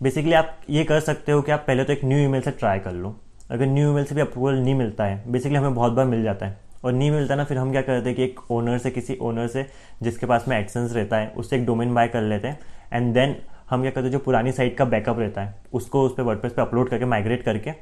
बेसिकली 0.03 0.33
हम्म। 0.33 0.39
आप 0.39 0.61
ये 0.71 0.85
कर 0.85 1.01
सकते 1.01 1.33
हो 1.33 1.43
कि 1.43 1.53
आप 1.53 1.65
पहले 1.67 1.85
तो 1.85 1.93
एक 1.93 2.05
न्यू 2.05 2.19
ईमेल 2.19 2.41
से 2.43 2.51
ट्राई 2.53 2.79
कर 2.79 2.93
लो। 2.93 3.15
अगर 3.51 3.67
न्यू 3.67 3.91
ईमेल 3.91 4.05
से 4.05 4.15
भी 4.15 4.21
अप्रूवल 4.21 4.55
नहीं 4.55 4.75
मिलता 4.75 5.05
है 5.05 5.23
बेसिकली 5.33 5.59
हमें 5.59 5.75
बहुत 5.75 5.93
बार 5.93 6.07
मिल 6.07 6.23
जाता 6.23 6.47
है। 6.47 6.61
और 6.85 6.93
नहीं 6.93 7.11
मिलता 7.11 7.35
ना 7.35 7.45
फिर 7.45 7.59
हम 7.59 7.71
क्या 7.73 7.83
करते 7.83 8.09
हैं 8.09 8.17
कि 8.17 8.25
एक 8.25 8.51
ओनर 8.51 8.79
से 8.79 8.91
किसी 8.91 9.17
ओनर 9.21 9.47
से 9.49 9.67
जिसके 10.03 10.27
पास 10.27 10.45
में 10.49 10.59
एक्सेंस 10.61 10.93
रहता 10.93 11.17
है 11.17 11.33
उससे 11.37 11.57
एक 11.57 11.67
डोमेन 11.67 11.95
बाय 11.95 12.09
कर 12.09 12.23
लेते 12.23 12.49
हैं। 12.49 12.59
एंड 12.93 13.13
देन 13.15 13.37
हम 13.71 13.83
क्या 13.83 13.91
करते 13.91 14.05
हैं 14.05 14.13
जो 14.13 14.19
पुरानी 14.19 14.53
साइट 14.53 14.77
का 14.77 14.85
बैकअप 14.85 15.19
रहता 15.19 15.43
है 15.43 15.55
उसको 15.73 16.03
उस 16.03 16.15
पर 16.17 16.23
वर्डप्रेस 16.23 16.53
पे 16.53 16.63
अपलोड 16.63 16.89
करके 16.89 17.05
माइग्रेट 17.05 17.43
करके 17.43 17.73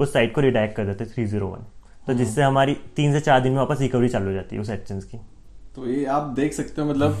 उस 0.00 0.12
साइट 0.12 0.34
को 0.34 0.40
रिडायरेक्ट 0.40 0.76
कर 0.76 0.86
देते 0.86 1.04
हैं 1.04 1.12
थ्री 1.14 1.24
ज़ीरो 1.24 1.46
वन 1.46 1.66
तो 2.06 2.14
जिससे 2.14 2.42
हमारी 2.42 2.74
तीन 2.96 3.12
से 3.12 3.20
चार 3.20 3.40
दिन 3.40 3.52
में 3.52 3.58
वापस 3.58 3.80
रिकवरी 3.80 4.08
चालू 4.08 4.26
हो 4.26 4.32
जाती 4.32 4.56
है 4.56 4.62
उस 4.62 4.70
एक्सेंस 4.70 5.04
की। 5.04 5.18
तो 5.74 5.86
ये 5.88 6.04
आप 6.06 6.32
देख 6.36 6.52
सकते 6.52 6.82
हो 6.82 6.88
मतलब 6.88 7.18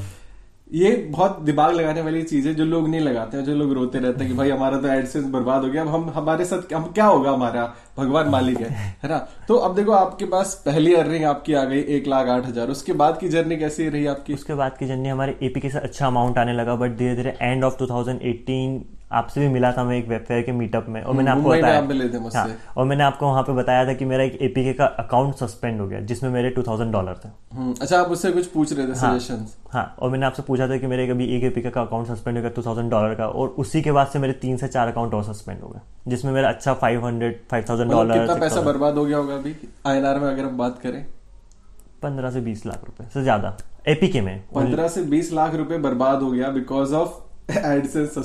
ये 0.72 0.90
बहुत 1.10 1.40
दिमाग 1.40 1.74
लगाने 1.74 2.00
वाली 2.00 2.22
चीज़ 2.22 2.46
है 2.48 2.54
जो 2.54 2.64
लोग 2.64 2.88
नहीं 2.88 3.00
लगाते 3.00 3.36
हैं, 3.36 3.44
जो 3.44 3.54
लोग 3.54 3.72
रोते 3.72 3.98
रहते 3.98 4.20
हैं 4.20 4.28
कि 4.28 4.36
भाई 4.38 4.50
हमारा 4.50 4.80
तो 4.80 4.88
एडसेंस 4.88 5.24
बर्बाद 5.24 5.62
हो 5.62 5.70
गया, 5.70 5.82
अब 5.82 5.88
हम, 5.88 6.08
हमारे 6.14 6.44
साथ 6.44 6.72
हम 6.74 6.84
क्या 6.84 7.06
होगा 7.06 7.30
हमारा? 7.30 7.64
भगवान 7.98 8.28
मालिक 8.28 8.60
है 8.60 8.68
है 9.02 9.08
ना? 9.08 9.18
तो 9.48 9.54
अब 9.56 9.74
देखो 9.74 9.92
आपके 9.92 10.24
पास 10.24 10.54
पहली 10.66 10.94
अर्निंग 10.94 11.24
आपकी 11.24 11.54
आ 11.54 11.64
गई 11.64 11.80
एक 11.96 12.06
लाख 12.06 12.28
आठ 12.28 12.46
हज़ार, 12.46 12.70
उसके 12.70 12.92
बाद 12.92 13.18
की 13.18 13.28
जर्नी 13.28 13.56
कैसी 13.56 13.88
रही 13.88 14.06
आपकी? 14.06 14.34
उसके 14.34 14.54
बाद 14.54 14.76
की 14.78 14.86
जर्नी 14.86 15.08
हमारे 15.08 15.36
एपी 15.42 15.60
के 15.60 15.70
साथ 15.70 15.80
अच्छा 15.80 16.06
अमाउंट 16.06 16.38
आने 16.38 16.52
लगा 16.52 16.74
बट 16.74 16.96
धीरे 16.96 17.16
धीरे 17.16 17.36
एंड 17.42 17.64
ऑफ़ 17.64 17.78
टू 17.78 17.86
आपसे 19.12 19.40
भी 19.40 19.48
मिला 19.48 19.70
था 19.72 19.84
मैं 19.84 19.96
एक 19.98 20.08
वेब 20.08 20.24
फेयर 20.28 20.42
के 20.42 20.52
मीटअप 20.52 20.86
में 20.88 21.00
और 21.02 21.14
मैंने 21.14 21.30
आपको 21.30 21.48
बताया 21.50 21.78
आप 21.78 21.88
मिले 21.88 22.08
थे 22.08 22.18
मुझसे। 22.18 22.38
हाँ, 22.38 22.56
और 22.76 22.86
मैंने 22.86 23.04
आपको 23.04 23.26
वहाँ 23.26 23.42
पे 23.42 23.52
बताया 23.52 23.86
था 23.86 23.92
कि 23.92 24.04
मेरा 24.04 24.24
एक 24.24 24.38
एपीके 24.42 24.72
का 24.72 24.84
अकाउंट 24.84 25.34
सस्पेंड 25.36 25.80
हो 25.80 25.86
गया 25.88 26.00
जिसमें 26.02 26.30
मेरे 26.30 26.50
टू 26.50 26.62
थाउज़ेंड 26.62 26.92
डॉलर 26.92 27.20
थे। 27.24 27.28
हम्म, 27.52 27.74
अच्छा 27.80 28.00
आप 28.00 28.10
उससे 28.10 28.32
कुछ 28.32 28.46
पूछ 28.46 28.72
रहे 28.72 28.86
थे 28.86 28.94
सजेशन 28.96 29.46
हाँ 29.72 29.84
और 29.98 30.10
मैंने 30.10 30.26
आपसे 30.26 30.42
पूछा 30.42 30.68
था 30.68 30.76
कि 30.76 30.86
मेरे 30.86 31.06
कभी 31.08 31.26
एक 31.36 31.44
एपीके 31.44 31.70
का 31.70 31.82
अकाउंट 31.82 32.06
सस्पेंड 32.08 32.36
हो 32.36 32.42
गया 32.42 32.50
टू 32.50 32.62
थाउज़ेंड 32.62 32.90
डॉलर 32.90 33.14
का 33.14 33.26
और 33.26 33.48
उसी 33.58 33.82
के 33.82 33.92
बाद 33.92 34.06
से 34.06 34.18
मेरे 34.18 34.32
तीन 34.42 34.56
से 34.56 34.68
चार 34.68 34.88
अकाउंट 34.88 35.14
और 35.14 35.24
सस्पेंड 35.24 35.60
हो 35.62 35.68
गए 35.68 35.80
जिसमें 36.08 36.32
मेरा 36.32 36.48
अच्छा 36.48 36.74
फाइव 36.74 37.06
हंड्रेड 37.06 37.40
फाइव 37.50 37.64
थाउज़ेंड 37.68 37.90
कितना 37.90 38.02
डॉलर 38.04 38.40
पैसा 38.40 38.60
बर्बाद 38.62 38.96
हो 38.96 39.04
गया 39.04 39.16
होगा 39.16 39.34
अभी? 39.34 39.54
आईएनआर 39.86 40.18
में 40.18 40.30
अगर 40.30 40.44
हम 40.44 40.56
बात 40.58 40.78
करें। 40.82 41.04
पंद्रह 42.02 42.30
से 42.30 42.40
बीस 42.40 42.64
लाख 42.66 42.84
रुपए 42.84 43.04
से 43.14 43.22
ज़्यादा। 43.22 43.56
एपीके 43.88 44.20
में। 44.20 44.38
पंद्रह 44.54 44.88
से 44.88 45.02
बीस 45.04 45.32
लाख 45.32 45.54
रुपए 45.54 45.78
बर्बाद 45.80 46.22
हो 46.22 46.30
गया 46.30 46.48
बिकॉज़ 46.50 46.94
ऑफ़ 46.94 47.20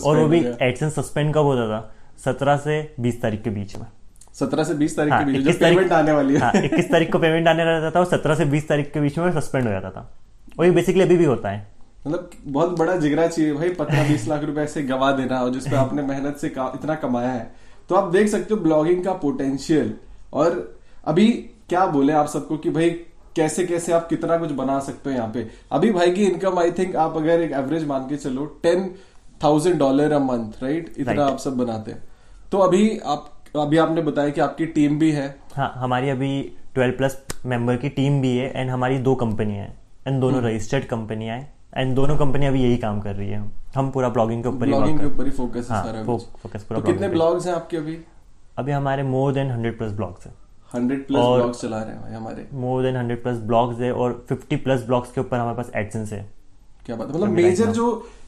और 0.03 0.17
वो 0.17 0.27
भी 0.27 0.45
एडसेंस 0.61 0.93
सस्पेंड 0.95 1.33
कब 1.33 1.41
होता 1.41 1.67
था? 1.67 1.95
सत्रह 2.25 2.57
से 2.57 2.95
बीस 2.99 3.21
तारीख 3.21 3.43
के 3.43 3.49
बीच 3.49 3.75
में। 3.75 3.85
सत्रह 4.33 4.63
से 4.63 4.73
बीस 4.73 4.97
तारीख 4.97 5.13
हाँ, 5.13 5.25
के 5.25 5.31
बीच 5.31 5.41
जो 5.41 5.53
पेमेंट 5.53 5.91
आने 5.91 6.11
वाली 6.11 6.33
है। 6.33 6.39
हाँ 6.39 6.51
इक्कीस 6.55 6.91
तारीख 6.91 7.11
को 7.11 7.19
पेमेंट 7.19 7.47
आने 7.47 7.63
रहता 7.63 7.91
था 7.91 7.99
और 7.99 8.05
सत्रह 8.05 8.35
से 8.35 8.45
बीस 8.45 8.67
तारीख 8.67 8.91
के 8.93 8.99
बीच 8.99 9.17
में 9.17 9.31
सस्पेंड 9.31 9.65
हो 9.65 9.71
जाता 9.71 9.89
था। 9.89 10.13
और 10.59 10.65
ये 10.65 10.71
बेसिकली 10.71 11.03
अभी 11.03 11.17
भी 11.17 11.25
होता 11.25 11.49
है। 11.49 11.67
मतलब 12.07 12.29
बहुत 12.45 12.77
बड़ा 12.79 12.95
जिगरा 12.95 13.27
चाहिए 13.27 13.53
भाई 13.53 13.69
पंद्रह 13.69 14.07
बीस 14.07 14.27
लाख 14.27 14.43
रुपए 14.43 14.61
ऐसे 14.61 14.81
गवा 14.81 15.11
देना 15.11 15.39
और 15.39 15.49
जिसपे 15.49 15.75
आपने 15.75 16.01
मेहनत 16.07 16.37
से 16.37 16.47
इतना 16.47 16.95
कमाया 16.95 17.29
है। 17.29 17.51
तो 17.89 17.95
आप 17.95 18.11
देख 18.11 18.27
सकते 18.27 18.53
हो 18.53 18.59
ब्लॉगिंग 18.59 19.03
का 19.05 19.13
पोटेंशियल 19.13 19.93
और 20.33 20.77
अभी 21.05 21.27
क्या 21.69 21.85
बोले 21.85 22.13
आप 22.13 22.27
सबको 22.27 22.57
कि 22.57 22.69
भाई 22.69 22.89
कैसे 23.35 23.65
कैसे 23.65 23.91
आप 23.93 24.07
कितना 24.09 24.37
कुछ 24.37 24.51
बना 24.51 24.79
सकते 24.79 25.09
हो 25.09 25.15
यहाँ 25.15 25.31
पे? 25.33 25.47
अभी 25.71 25.91
भाई 25.91 26.11
की 26.11 26.23
इनकम 26.25 26.59
आई 26.59 26.71
थिंक 26.71 26.95
आप 26.95 27.17
अगर 27.17 27.41
एक 27.41 27.51
एवरेज 27.51 27.87
मान 27.87 28.01
के 28.01 28.15
चलो 28.15 28.45
ten 28.63 28.95
thousand 29.43 29.79
dollar 29.79 30.11
a 30.11 30.19
month 30.19 30.63
right 30.63 30.93
इतना 30.97 31.13
Right. 31.13 31.31
आप 31.31 31.37
सब 31.39 31.57
बनाते 31.57 31.91
हैं। 31.91 32.03
तो 32.51 32.57
अभी 32.57 32.99
आप 33.05 33.33
अभी 33.55 33.77
आपने 33.77 34.01
बताया 34.01 34.29
कि 34.29 34.41
आपकी 34.41 34.65
टीम 34.65 34.99
भी 34.99 35.11
है। 35.11 35.35
हाँ 35.53 35.73
हमारी 35.75 36.09
अभी 36.09 36.51
ट्वेल्व 36.73 36.93
प्लस 36.97 37.25
मेंबर 37.45 37.77
की 37.77 37.89
टीम 37.89 38.21
भी 38.21 38.37
है 38.37 38.51
एंड 38.55 38.69
हमारी 38.69 38.97
दो 38.97 39.15
कंपनियाँ 39.15 39.65
हैं। 39.65 39.77
एंड 40.07 40.21
दोनों 40.21 40.41
रजिस्टर्ड 40.41 40.85
कंपनियाँ 40.85 41.37
हैं। 41.37 41.53
एंड 41.77 41.95
दोनों 41.95 42.17
कंपनियाँ 42.17 42.51
अभी 42.51 42.63
यही 42.63 42.77
काम 42.77 43.01
कर 43.01 43.15
रही 43.15 43.29
है। 43.29 43.51
हम 43.75 43.91
पूरा 43.91 44.09
ब्लॉगिंग 44.09 44.43
के 44.43 44.49
ऊपर 44.49 44.57
ब्लॉगिंग 44.57 44.99
के 44.99 45.05
ऊपर 45.05 45.25
ही 45.25 45.31
फोकस 45.31 45.67
है 45.71 45.77
हाँ, 45.77 45.85
सारा 45.85 46.03
फो- 46.03 46.41
कुछ। 46.41 46.61
पूरा 46.61 46.79
तो 46.79 46.87
कितने 46.87 47.07
ब्लॉग्स 47.09 47.47
हैं 47.47 47.53
आपके 47.53 47.77
अभी? 47.77 47.99
अभी 48.57 48.71
हमारे 48.71 49.03
more 49.03 49.33
than 49.33 49.51
hundred 49.51 49.77
plus 49.77 49.91
blogs 49.91 50.25
है। 50.25 50.33
हंड्रेड 50.75 51.07
प्लस 51.07 51.19
ब्लॉग्स 51.19 51.61
चला 51.61 51.83
रहे 51.83 51.95
हैं 51.95 52.17
हमारे। 52.17 52.47
More 52.53 52.83
than 52.83 52.95
hundred 52.95 53.23
plus 53.23 53.37
blogs 53.37 53.79
है 53.79 53.93
और 53.93 54.25
फिफ्टी 54.29 54.55
प्लस 54.55 54.85
ब्लॉग्स 54.85 55.11
के 55.11 55.21
ऊपर 55.21 55.37
हमारे 55.37 55.57
पास 55.57 55.71
एडसेंस 55.75 56.13
है। 56.13 56.36
क्या 56.87 56.95
बात 56.95 57.07
मतलब 57.07 57.29
मेजर 57.29 57.71
जो 57.71 57.85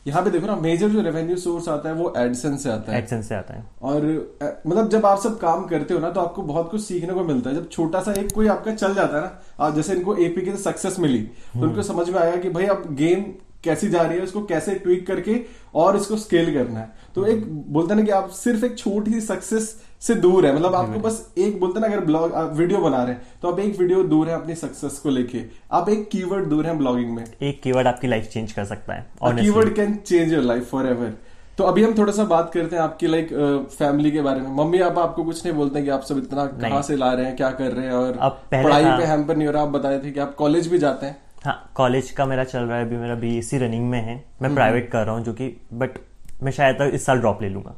यहाँ 0.08 0.24
पे 0.24 0.32
देखो 0.32 0.48
ना 0.48 0.56
मेजर 0.56 0.90
जो 0.90 1.02
रेवेन्यू 1.02 1.36
सोर्स 1.38 1.68
आता 1.70 1.90
है 1.90 1.96
वो 1.96 2.14
एडसेंस 2.18 2.64
से 2.64 2.70
आता 2.70 2.92
है। 2.92 2.98
एडसेंस 3.00 3.28
से 3.30 3.36
आता 3.36 3.54
है। 3.54 3.64
और 3.82 4.06
मतलब 4.68 4.90
जब 4.90 5.06
आप 5.06 5.20
सब 5.20 5.38
काम 5.40 5.66
करते 5.68 5.94
हो 5.94 6.00
ना 6.00 6.10
तो 6.10 6.22
आपको 6.22 6.42
बहुत 6.44 6.72
कुछ 6.72 6.82
सीखने 6.82 7.14
को 7.14 7.24
मिलता 7.24 7.50
है। 7.50 7.56
जब 7.56 7.70
छोटा 7.70 8.02
सा 8.02 8.14
एक 8.14 8.32
कोई 8.32 8.48
आपका 8.48 8.74
चल 8.74 8.94
जाता 8.96 9.16
है 9.16 9.22
ना 9.22 9.66
आप 9.66 9.76
जैसे 9.76 9.94
इनको 9.94 10.16
एपी 10.18 10.42
की 10.42 10.56
सक्सेस 10.60 11.00
मिली 11.00 11.20
तो 11.20 11.62
उनको 11.62 11.84
समझ 11.84 12.10
में 12.10 12.20
आया 12.20 12.36
कि 12.36 12.50
भाई 12.50 12.66
अब 12.68 12.84
गेम 12.96 13.24
कैसी 13.64 13.90
जा 13.90 14.02
रही 14.02 14.18
है 14.18 14.24
उसको 14.24 14.44
कैसे 14.46 14.76
ट्वीक 14.76 15.08
करके 15.08 15.40
और 15.76 15.98
इसको 15.98 16.18
स्केल 16.18 16.54
करना 16.54 16.80
है। 16.80 16.92
तो 17.16 17.26
एक 17.26 17.46
बोलते 17.74 17.96
ना 17.96 18.04
कि 18.04 18.12
आप 18.12 18.30
सिर्फ़ 18.36 18.66
एक 18.66 18.78
छोटी 18.78 19.12
सी 19.12 19.22
सक्सेस 19.22 19.76
से 20.02 20.16
दूर 20.16 20.46
है। 20.46 20.54
मतलब 20.56 20.76
आपको 20.76 21.00
बस 21.00 21.18
एक 21.38 21.60
बोलते 21.60 21.80
हैं 21.80 21.88
ना 21.88 21.94
अगर 21.94 22.06
ब्लॉग 22.06 22.34
आप 22.34 22.54
वीडियो 22.56 22.80
बना 22.80 23.04
रहे 23.04 23.14
हैं 23.14 23.40
तो 23.42 23.52
आप 23.52 23.60
एक 23.60 23.80
वीडियो 23.80 24.04
दूर 24.06 24.30
है 24.30 24.36
अपनी 24.36 24.56
सक्सेस 24.56 25.00
को 25.00 25.10
लेके। 25.10 25.44
आप 25.72 25.90
एक 25.90 26.08
कीवर्ड 26.12 26.46
दूर 26.50 26.68
है 26.68 26.78
ब्लॉगिंग 26.78 27.16
में। 27.16 27.24
एक 27.24 27.62
कीवर्ड 27.64 27.88
आपकी 27.88 28.08
लाइफ 28.08 28.30
चेंज 28.30 28.52
कर 28.52 28.66
सकता 28.66 28.94
है 28.94 29.06
honestly. 29.14 29.44
Keyword 29.44 29.76
can 29.76 29.96
change 29.98 30.34
your 30.34 30.44
life 30.44 30.70
forever 30.88 31.14
तो 31.58 31.64
अभी 31.66 31.84
हम 31.84 31.94
थोड़ा 31.98 32.12
सा 32.14 32.24
बात 32.26 32.52
करते 32.54 32.76
हैं 32.76 32.84
आपकी 32.84 33.08
लाइक 33.08 33.30
फैमिली 33.72 34.12
के 34.12 34.22
बारे 34.22 34.42
में। 34.42 34.50
मम्मी 34.58 34.80
आप 34.82 34.98
आपको 35.00 35.24
कुछ 35.24 35.46
नहीं 35.46 35.56
बोलते 35.56 35.82
कि 35.82 35.90
आप 35.90 36.02
सब 36.02 36.18
इतना 36.18 36.46
कहाँ 36.46 36.82
से 36.82 36.96
ला 36.96 37.12
रहे 37.14 37.26
हैं 37.26 37.36
क्या 37.36 37.50
कर 37.52 37.72
रहे 37.72 37.86
हैं 37.86 37.94
और 37.94 38.20
पढ़ाई 38.52 38.84
पे 38.84 39.06
हैम्पर 39.06 39.36
नहीं 39.36 39.48
हो 39.48 39.54
रहा। 39.54 39.64
आप 39.64 39.70
बताए 39.70 40.00
थे 40.04 40.12
कि 40.12 40.20
आप 40.20 40.34
कॉलेज 40.36 40.68
भी 40.68 40.78
जाते 40.78 41.06
हैं। 41.06 41.18
हाँ 41.46 41.72
कॉलेज 41.76 42.12
का 42.12 42.26
मेरा 42.26 42.44
चल 42.44 42.60
रहा 42.60 42.78
है 42.78 42.86
अभी 42.86 42.98
मेरा 42.98 43.16
बीएससी 43.16 43.58
रनिंग 43.58 43.90
में 43.90 44.00
है। 44.00 44.14
हम्म। 44.14 44.44
मैं 44.44 44.54
प्राइवेट 44.56 44.90
कर 44.92 45.06
रहा 45.06 45.16
हूँ 45.16 45.24
जो 45.26 45.34
कि 45.34 45.56
बट 45.74 46.00
मैं 46.44 46.52
शायद 46.52 46.82
इस 46.94 47.06
साल 47.06 47.20
ड्रॉप 47.20 47.42
ले 47.42 47.50
लूँगा। 47.50 47.76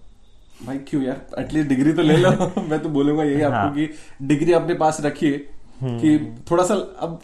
भाई 0.65 0.77
क्यों 0.87 1.01
यार? 1.03 1.21
एटलीस्ट 1.39 1.69
डिग्री 1.69 1.93
तो 1.93 2.01
ले 2.01 2.17
लो। 2.17 2.29
मैं 2.69 2.79
तो 2.79 2.89
बोलूँगा 2.89 3.23
यही 3.23 3.41
आपको 3.41 3.57
हाँ। 3.57 3.73
कि 3.75 3.89
डिग्री 4.25 4.53
अपने 4.53 4.73
पास 4.75 5.01
रखिए 5.01 5.37
कि 5.83 6.17
थोड़ा 6.51 6.63
सा 6.63 6.75
अब 6.99 7.19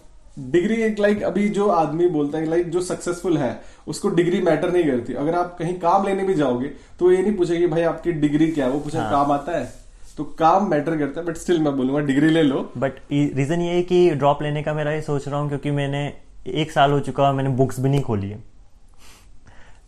डिग्री 0.51 0.75
एक 0.83 0.99
लाइक 0.99 1.23
अभी 1.23 1.47
जो 1.49 1.67
आदमी 1.69 2.07
बोलता 2.09 2.37
है 2.37 2.49
लाइक 2.49 2.69
जो 2.69 2.81
सक्सेसफुल 2.81 3.37
है 3.37 3.59
उसको 3.87 4.09
डिग्री 4.09 4.41
मैटर 4.41 4.71
नहीं 4.73 4.83
करती। 4.83 5.13
अगर 5.15 5.35
आप 5.35 5.55
कहीं 5.59 5.73
काम 5.79 6.05
लेने 6.05 6.23
भी 6.23 6.33
जाओगे 6.33 6.67
तो 6.99 7.11
ये 7.11 7.21
नहीं 7.21 7.35
पूछेगी 7.37 7.67
भाई 7.67 7.81
आपकी 7.83 8.11
डिग्री 8.13 8.47
क्या 8.51 8.65
है? 8.65 8.71
वो 8.71 8.79
पूछे 8.79 8.97
काम 8.97 9.31
आता 9.31 9.57
है? 9.57 9.71
तो 10.17 10.23
काम 10.39 10.69
मैटर 10.69 10.97
करता 10.97 11.19
है 11.21 11.25
बट 11.27 11.37
स्टिल 11.37 11.59
मैं 11.61 11.75
बोलूँगा 11.77 11.99
डिग्री 12.01 12.29
ले 12.29 12.43
लो। 12.43 12.61
बट 12.77 12.99
रीजन 13.11 13.61
ये 13.61 13.73
है 13.73 13.81
कि 13.83 14.09
ड्रॉप 14.11 14.41
लेने 14.43 14.63
का 14.63 14.73
मेरा 14.73 14.91
ये 14.91 15.01
सोच 15.01 15.27
रहा 15.27 15.39
हूँ 15.39 15.47
क्योंकि 15.49 15.71
मैंने 15.71 16.01
एक 16.47 16.71
साल 16.71 16.91
हो 16.91 16.99
चुका 16.99 17.31
मैंने 17.33 17.49
बुक्स 17.55 17.79
भी 17.79 17.89
नहीं 17.89 18.01
खोली 18.01 18.29
है। 18.29 18.43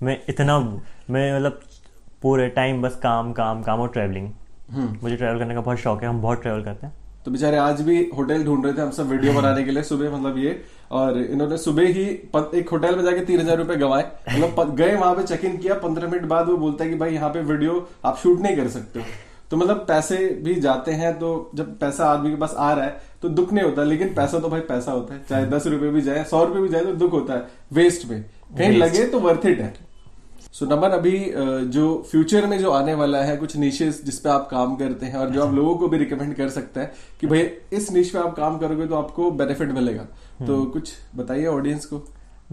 मैं 0.03 0.17
इतना 0.29 0.60
मैं 0.60 1.34
मतलब 1.36 1.62
पूरे 2.21 2.47
टाइम 2.55 2.81
बस 2.81 2.95
काम 3.03 3.31
काम 3.33 3.61
काम 3.63 3.79
और 3.79 3.89
ट्रैवलिंग 3.89 4.29
मुझे 5.03 5.15
ट्रैवल 5.15 5.39
करने 5.39 5.55
का 5.55 5.61
बहुत 5.61 5.77
शौक 5.79 6.01
है 6.03 6.09
हम 6.09 6.21
बहुत 6.21 6.41
ट्रैवल 6.41 6.63
करते 6.63 6.85
हैं. 6.85 6.93
तो 7.25 7.31
बेचारे 7.31 7.57
आज 7.57 7.81
भी 7.81 7.97
होटल 8.17 8.43
ढूंढ 8.45 8.65
रहे 8.65 8.73
थे 8.73 8.81
हम 8.81 8.91
सब 8.91 9.09
वीडियो 9.09 9.33
बनाने 9.33 9.63
के 9.63 9.71
लिए 9.71 9.83
सुबह 9.83 10.11
मतलब 10.11 10.38
ये 10.38 10.61
और 10.91 11.17
इन्होंने 11.17 11.57
सुबह 11.57 11.88
ही 11.88 12.03
एक 12.55 12.69
होटल 12.71 12.95
में 12.95 13.03
जाके 13.03 13.25
तीन 13.25 13.39
हज़ार 13.39 13.57
रुपए 13.57 13.75
गवाए. 13.77 14.05
मतलब 14.29 14.75
गए 14.75 14.95
वहाँ 14.95 15.15
पे 15.15 15.23
चेक 15.23 15.45
इन 15.45 15.57
किया 15.57 15.75
पंद्रह 15.79 16.11
मिनट 16.11 16.25
बाद 16.27 16.49
वो 16.49 16.57
बोलता 16.57 16.83
है 16.83 16.89
कि 16.89 16.95
भाई 16.97 17.13
यहाँ 17.13 17.29
पे 17.29 17.41
वीडियो 17.43 17.88
आप 18.05 18.17
शूट 18.23 18.41
नहीं 18.41 18.55
कर 18.55 18.67
सकते 18.69 19.03
तो 19.51 19.57
मतलब 19.57 19.77
पैसे 19.88 20.17
भी 20.43 20.55
जाते 20.61 20.91
हैं 20.93 21.13
तो 21.19 21.29
जब 21.55 21.77
पैसा 21.79 22.05
आदमी 22.05 22.29
के 22.29 22.35
पास 22.38 22.53
आ 22.57 22.71
रहा 22.73 22.85
है 22.85 23.01
तो 23.21 23.29
दुख 23.31 23.53
नहीं 23.53 23.65
होता 23.65 23.83
लेकिन 23.83 24.13
पैसा 24.15 24.39
तो 24.39 24.49
भाई 24.49 24.59
पैसा 24.67 24.91
होता 24.91 25.13
है. 25.13 25.21
चाहे 25.29 25.45
दस 25.47 25.67
रुपए 25.67 25.89
भी 25.89 26.01
जाए 26.01 26.23
सौ 26.29 26.43
रुपए 26.43 26.59
भी 26.59 26.69
जाए 26.69 26.85
तो 26.85 26.93
दुख 26.95 27.13
होता 27.13 27.33
है 27.33 27.47
वेस्ट 27.73 28.09
में. 28.09 28.23
कहीं 28.57 28.77
लगे 28.77 29.05
तो 29.07 29.19
वर्थ 29.19 29.45
इट 29.45 29.61
है. 29.61 29.73
सो 30.53 30.65
so, 30.65 30.71
नमन 30.71 30.89
अभी 30.89 31.11
जो 31.73 31.81
फ्यूचर 32.11 32.45
में 32.45 32.57
जो 32.59 32.71
आने 32.71 32.93
वाला 32.93 33.21
है 33.23 33.35
कुछ 33.37 33.55
निशेस 33.57 34.01
जिसपे 34.05 34.29
आप 34.29 34.47
काम 34.51 34.75
करते 34.75 35.05
हैं 35.05 35.15
और 35.15 35.29
जो 35.29 35.45
आप 35.45 35.53
लोगों 35.53 35.75
को 35.77 35.87
भी 35.87 35.97
रिकमेंड 35.97 36.33
कर 36.35 36.49
सकते 36.49 36.79
हैं 36.79 36.91
कि 37.21 37.27
भाई 37.27 37.39
इस 37.73 37.91
निश 37.91 38.09
पे 38.09 38.19
आप 38.19 38.35
काम 38.35 38.57
करोगे 38.57 38.87
तो 38.87 38.95
आपको 38.95 39.29
बेनिफिट 39.31 39.71
मिलेगा। 39.71 40.03
तो 40.47 40.63
कुछ 40.65 40.91
बताइए 41.15 41.45
ऑडियंस 41.45 41.85
को। 41.85 41.97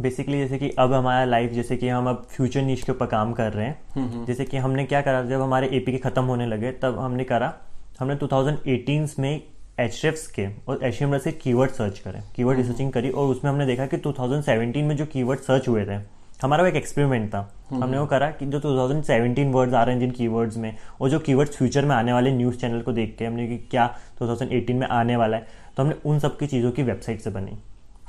बेसिकली 0.00 0.38
जैसे 0.38 0.58
कि 0.58 0.70
अब 0.78 0.92
हमारा 0.92 1.24
लाइफ 1.24 1.52
जैसे 1.52 1.76
कि 1.76 1.88
हम 1.88 2.08
अब 2.08 2.26
फ्यूचर 2.30 2.62
नीच 2.62 2.82
के 2.82 2.92
ऊपर 2.92 3.06
काम 3.06 3.32
कर 3.32 3.52
रहे 3.52 3.66
हैं 3.66 4.24
जैसे 4.26 4.44
कि 4.44 4.56
हमने 4.56 4.84
क्या 4.84 5.00
करा 5.00 5.22
जब 5.22 5.40
हमारे 5.40 5.68
एपी 5.76 5.92
के 5.92 5.98
खत्म 5.98 6.24
होने 6.24 6.46
लगे 6.46 6.72
तब 6.82 6.98
हमने 6.98 7.24
करा 7.24 7.52
हमने 8.00 8.16
2018 8.16 9.18
में 9.18 9.42
एच 9.80 10.00
के 10.34 10.46
और 10.68 10.84
एच 10.84 10.98
से 11.22 11.32
कीवर्ड 11.32 11.70
सर्च 11.70 11.98
करें 11.98 12.22
कीवर्ड 12.36 12.58
रिसर्चिंग 12.58 12.92
करी 12.92 13.10
और 13.10 13.28
उसमें 13.28 13.50
हमने 13.50 13.66
देखा 13.66 13.86
कि 13.86 13.98
2017 13.98 14.82
में 14.82 14.96
जो 14.96 15.06
कीवर्ड 15.06 15.40
सर्च 15.40 15.68
हुए 15.68 15.84
थे 15.84 15.98
हमारा 16.42 16.62
वो 16.62 16.68
एक 16.68 16.76
एक्सपेरिमेंट 16.76 17.28
था। 17.28 17.38
हमने 17.70 17.98
वो 17.98 18.06
करा 18.06 18.30
कि 18.30 18.46
जो 18.46 18.58
2017 18.60 19.52
वर्ड्स 19.52 19.74
आ 19.74 19.82
रहे 19.82 19.94
हैं 19.94 20.00
जिन 20.00 20.10
कीवर्ड्स 20.10 20.56
में 20.56 20.76
और 21.00 21.10
जो 21.10 21.18
कीवर्ड्स 21.18 21.56
फ्यूचर 21.56 21.84
में 21.84 21.94
आने 21.96 22.12
वाले 22.12 22.32
न्यूज़ 22.32 22.56
चैनल 22.56 22.80
को 22.80 22.92
देख 22.92 23.14
के 23.18 23.24
हमने 23.24 23.46
कि 23.48 23.56
क्या 23.70 23.86
2018 24.18 24.74
में 24.74 24.86
आने 24.88 25.16
वाला 25.16 25.36
है 25.36 25.46
तो 25.76 25.82
हमने 25.82 25.94
उन 26.04 26.18
सब 26.18 26.36
की 26.38 26.46
चीज़ों 26.46 26.70
की 26.72 26.82
वेबसाइट 26.82 27.20
से 27.20 27.30
बनी। 27.30 27.56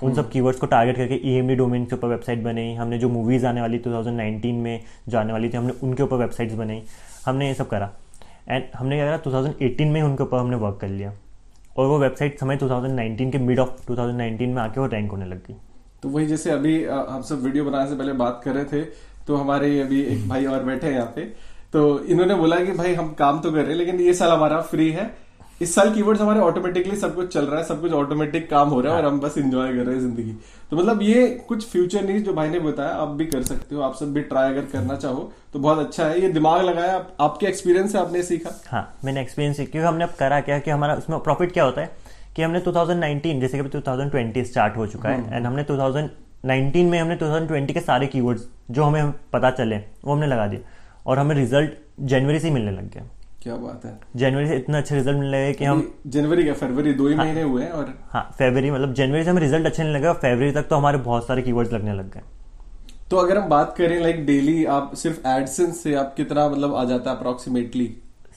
उन 0.04 0.14
सब 0.14 0.30
कीवर्ड्स 0.32 0.60
को 0.60 0.66
टारगेट 0.66 0.96
करके 0.98 1.16
ई 1.24 1.34
एम 1.34 1.48
डी 1.48 1.56
डोमेन 1.56 1.86
के 1.86 1.96
ऊपर 1.96 2.08
वेबसाइट 2.08 2.44
बनाई 2.44 2.74
हमने 2.74 2.98
जो 3.00 3.10
मूवीज़ 3.10 3.46
आने 3.46 3.62
वाली 3.62 3.80
2019 3.80 4.54
में 4.54 4.80
जो 5.10 5.18
आने 5.18 5.34
वाली 5.34 5.50
थी 5.50 5.58
हमने 5.58 5.74
उनके 5.84 6.04
ऊपर 6.04 6.18
वेबसाइट्स 6.18 6.56
बनाई 6.56 6.82
हमने 7.26 7.48
ये 7.48 7.54
सब 7.54 7.68
करा। 7.68 7.92
एंड 8.50 8.64
हमने 8.76 8.96
क्या 8.96 9.06
करा 9.06 9.18
2018 9.24 9.92
में 9.92 10.02
उनके 10.02 10.24
ऊपर 10.24 10.38
हमने 10.38 10.56
वर्क 10.56 10.78
कर 10.82 10.88
लिया। 10.88 11.14
और 11.78 11.88
वो 11.88 11.98
वेबसाइट 12.00 12.38
हमें 12.42 12.58
2019 12.58 13.32
के 13.32 13.38
मिड 13.38 13.60
ऑफ़ 13.60 13.86
2019 13.88 14.54
में 14.54 14.62
आके 14.62 14.80
वो 14.80 14.86
रैंक 14.88 15.12
होने 15.12 15.26
लग 15.26 15.48
गई। 15.48 15.56
तो 16.04 16.10
वही 16.10 16.26
जैसे 16.26 16.52
अभी 16.52 16.84
हम 16.86 17.22
सब 17.22 17.44
वीडियो 17.44 17.66
बनाने 17.66 17.90
से 17.90 17.96
पहले 17.96 18.14
बात 18.16 18.42
कर 18.44 18.54
रहे 18.54 18.66
थे 18.66 18.84
तो 19.28 19.36
हमारे 19.36 19.80
अभी 19.82 20.02
एक 20.04 20.28
भाई 20.30 20.46
और 20.46 20.64
बैठे 20.64 20.88
हैं 20.88 20.94
यहाँ 20.94 21.12
पे। 21.16 21.22
तो 21.74 22.00
इन्होंने 22.02 22.36
बोला 22.36 22.60
कि 22.66 22.72
भाई 22.74 22.94
हम 22.96 23.14
काम 23.14 23.40
तो 23.40 23.52
कर 23.52 23.58
रहे 23.58 23.68
हैं 23.68 23.76
लेकिन 23.76 24.00
ये 24.02 24.14
साल 24.14 24.32
हमारा 24.32 24.62
फ्री 24.64 24.90
है। 24.92 25.16
इस 25.62 25.74
साल 25.76 25.94
कीवर्ड्स 25.94 26.22
हमारे 26.22 26.40
ऑटोमेटिकली 26.40 26.96
सब 26.98 27.16
कुछ 27.16 27.34
चल 27.34 27.46
रहा 27.46 27.60
है 27.60 27.66
सब 27.66 27.80
कुछ 27.82 27.92
ऑटोमेटिक 27.94 28.50
काम 28.50 28.70
हो 28.70 28.80
रहा 28.82 28.94
है 28.94 29.02
और 29.02 29.06
हम 29.06 29.20
बस 29.20 29.38
इंजॉय 29.38 29.68
कर 29.68 29.84
रहे 29.86 29.96
हैं 29.96 30.02
ज़िंदगी। 30.02 30.34
तो 30.72 30.78
मतलब 30.78 31.02
ये 31.02 31.28
कुछ 31.48 31.66
फ्यूचर 31.70 32.04
न्यूज़ 32.06 32.24
जो 32.24 32.34
भाई 32.34 32.50
ने 32.50 32.60
बताया 32.60 32.90
आप 32.96 33.08
भी 33.12 33.26
कर 33.26 33.44
सकते 33.44 33.76
हो 33.76 33.82
आप 33.82 33.96
सब 33.96 34.14
भी 34.14 34.22
ट्राई 34.24 34.52
अगर 34.52 34.66
करना 34.74 34.96
चाहो 34.96 35.32
तो 35.54 35.60
बहुत 35.60 35.80
अच्छा 35.80 36.06
है। 36.06 36.22
ये 36.22 36.30
दिमाग 36.30 36.62
लगाया 36.66 36.96
आप, 36.96 37.16
आपके 37.22 37.48
एक्सपीरियंस 37.48 37.92
से 37.92 37.98
आपने 37.98 38.24
सीखा। 38.24 38.52
हाँ 38.68 39.00
मैंने 39.06 39.22
एक्सपीरियंस 39.22 39.58
क्योंकि 39.58 39.80
हमने 39.80 40.04
अब 40.04 40.14
करा 40.20 40.40
क्या 40.42 40.60
कि 40.60 40.72
हमारा 40.72 40.96
उसमें 40.96 41.20
प्रॉफिट 41.20 41.52
क्या 41.54 41.64
होता 41.64 41.82
है? 41.82 41.96
कि 42.38 42.44
हमने 42.44 42.60
2019 42.62 43.40
जैसे 43.42 43.58
कि 43.58 43.60
अभी 43.60 43.70
2020 43.70 44.44
स्टार्ट 44.46 44.76
हो 44.78 44.86
चुका 44.88 45.10
है 45.10 45.36
एंड 45.36 45.46
हमने 45.46 45.64
2019 45.66 46.84
में 46.90 46.98
हमने 47.00 47.16
2020 47.18 47.74
के 47.74 47.80
सारे 47.82 48.08
कीवर्ड्स 48.08 48.48
जो 48.72 48.84
हमें 48.84 49.12
पता 49.34 49.50
चले 49.52 49.78
वो 49.78 50.12
हमने 50.14 50.28
लगा 50.28 50.48
दिए 50.48 50.62
और 51.06 51.20
हमें 51.20 51.36
रिज़ल्ट 51.36 51.72
जनवरी 52.10 52.40
से 52.40 52.52
मिलने 52.52 52.72
लग 52.72 52.92
गया। 52.94 53.04
क्या 53.44 53.56
बात 53.56 53.86
है। 53.86 53.98
जनवरी 54.16 54.48
से 54.48 54.56
इतना 54.56 54.78
अच्छे 54.78 54.96
रिज़ल्ट 54.96 55.18
मिलने 55.20 55.38
लगे 55.38 55.54
कि 55.54 55.66
हम 55.66 55.82
जनवरी 56.08 56.44
का 56.44 56.54
फरवरी 56.54 56.94
दो 56.94 57.08
ही 57.08 57.16
महीने 57.16 57.42
हुए 57.42 57.64
हैं 57.64 57.72
और 57.72 57.94
हाँ 58.12 58.24
फरवरी 58.40 58.72
मतलब 58.72 58.94
जनवरी 58.94 59.24
से 59.24 59.30
हमें 59.30 59.42
रिज़ल्ट 59.42 59.66
अच्छे 59.66 59.84
नहीं 59.84 59.94
लगे 59.94 60.08
और 60.08 60.20
फरवरी 60.24 60.52
तक 60.52 60.68
तो 60.70 60.76
हमारे 60.76 60.98
बहुत 61.10 61.28
सारे 61.28 61.42
कीवर्ड्स 61.42 61.74
लगने 61.74 61.94
लग 61.94 62.14
गए। 62.14 62.22
तो 63.10 63.18
अगर 63.18 63.38
हम 63.38 63.50
बात 63.50 63.76
करें 63.78 64.00
लाइक 64.00 64.26
डेली 64.26 64.64
आप 64.76 64.94
सिर्फ़ 64.96 65.28
एडसेंस 65.28 65.84
से 65.84 65.96
आप 65.96 66.14
कितना 66.18 66.48
मतलब 66.50 66.76
आ 66.76 66.84
जाता 66.84 67.12
है 67.12 67.18
approximately 67.18 67.94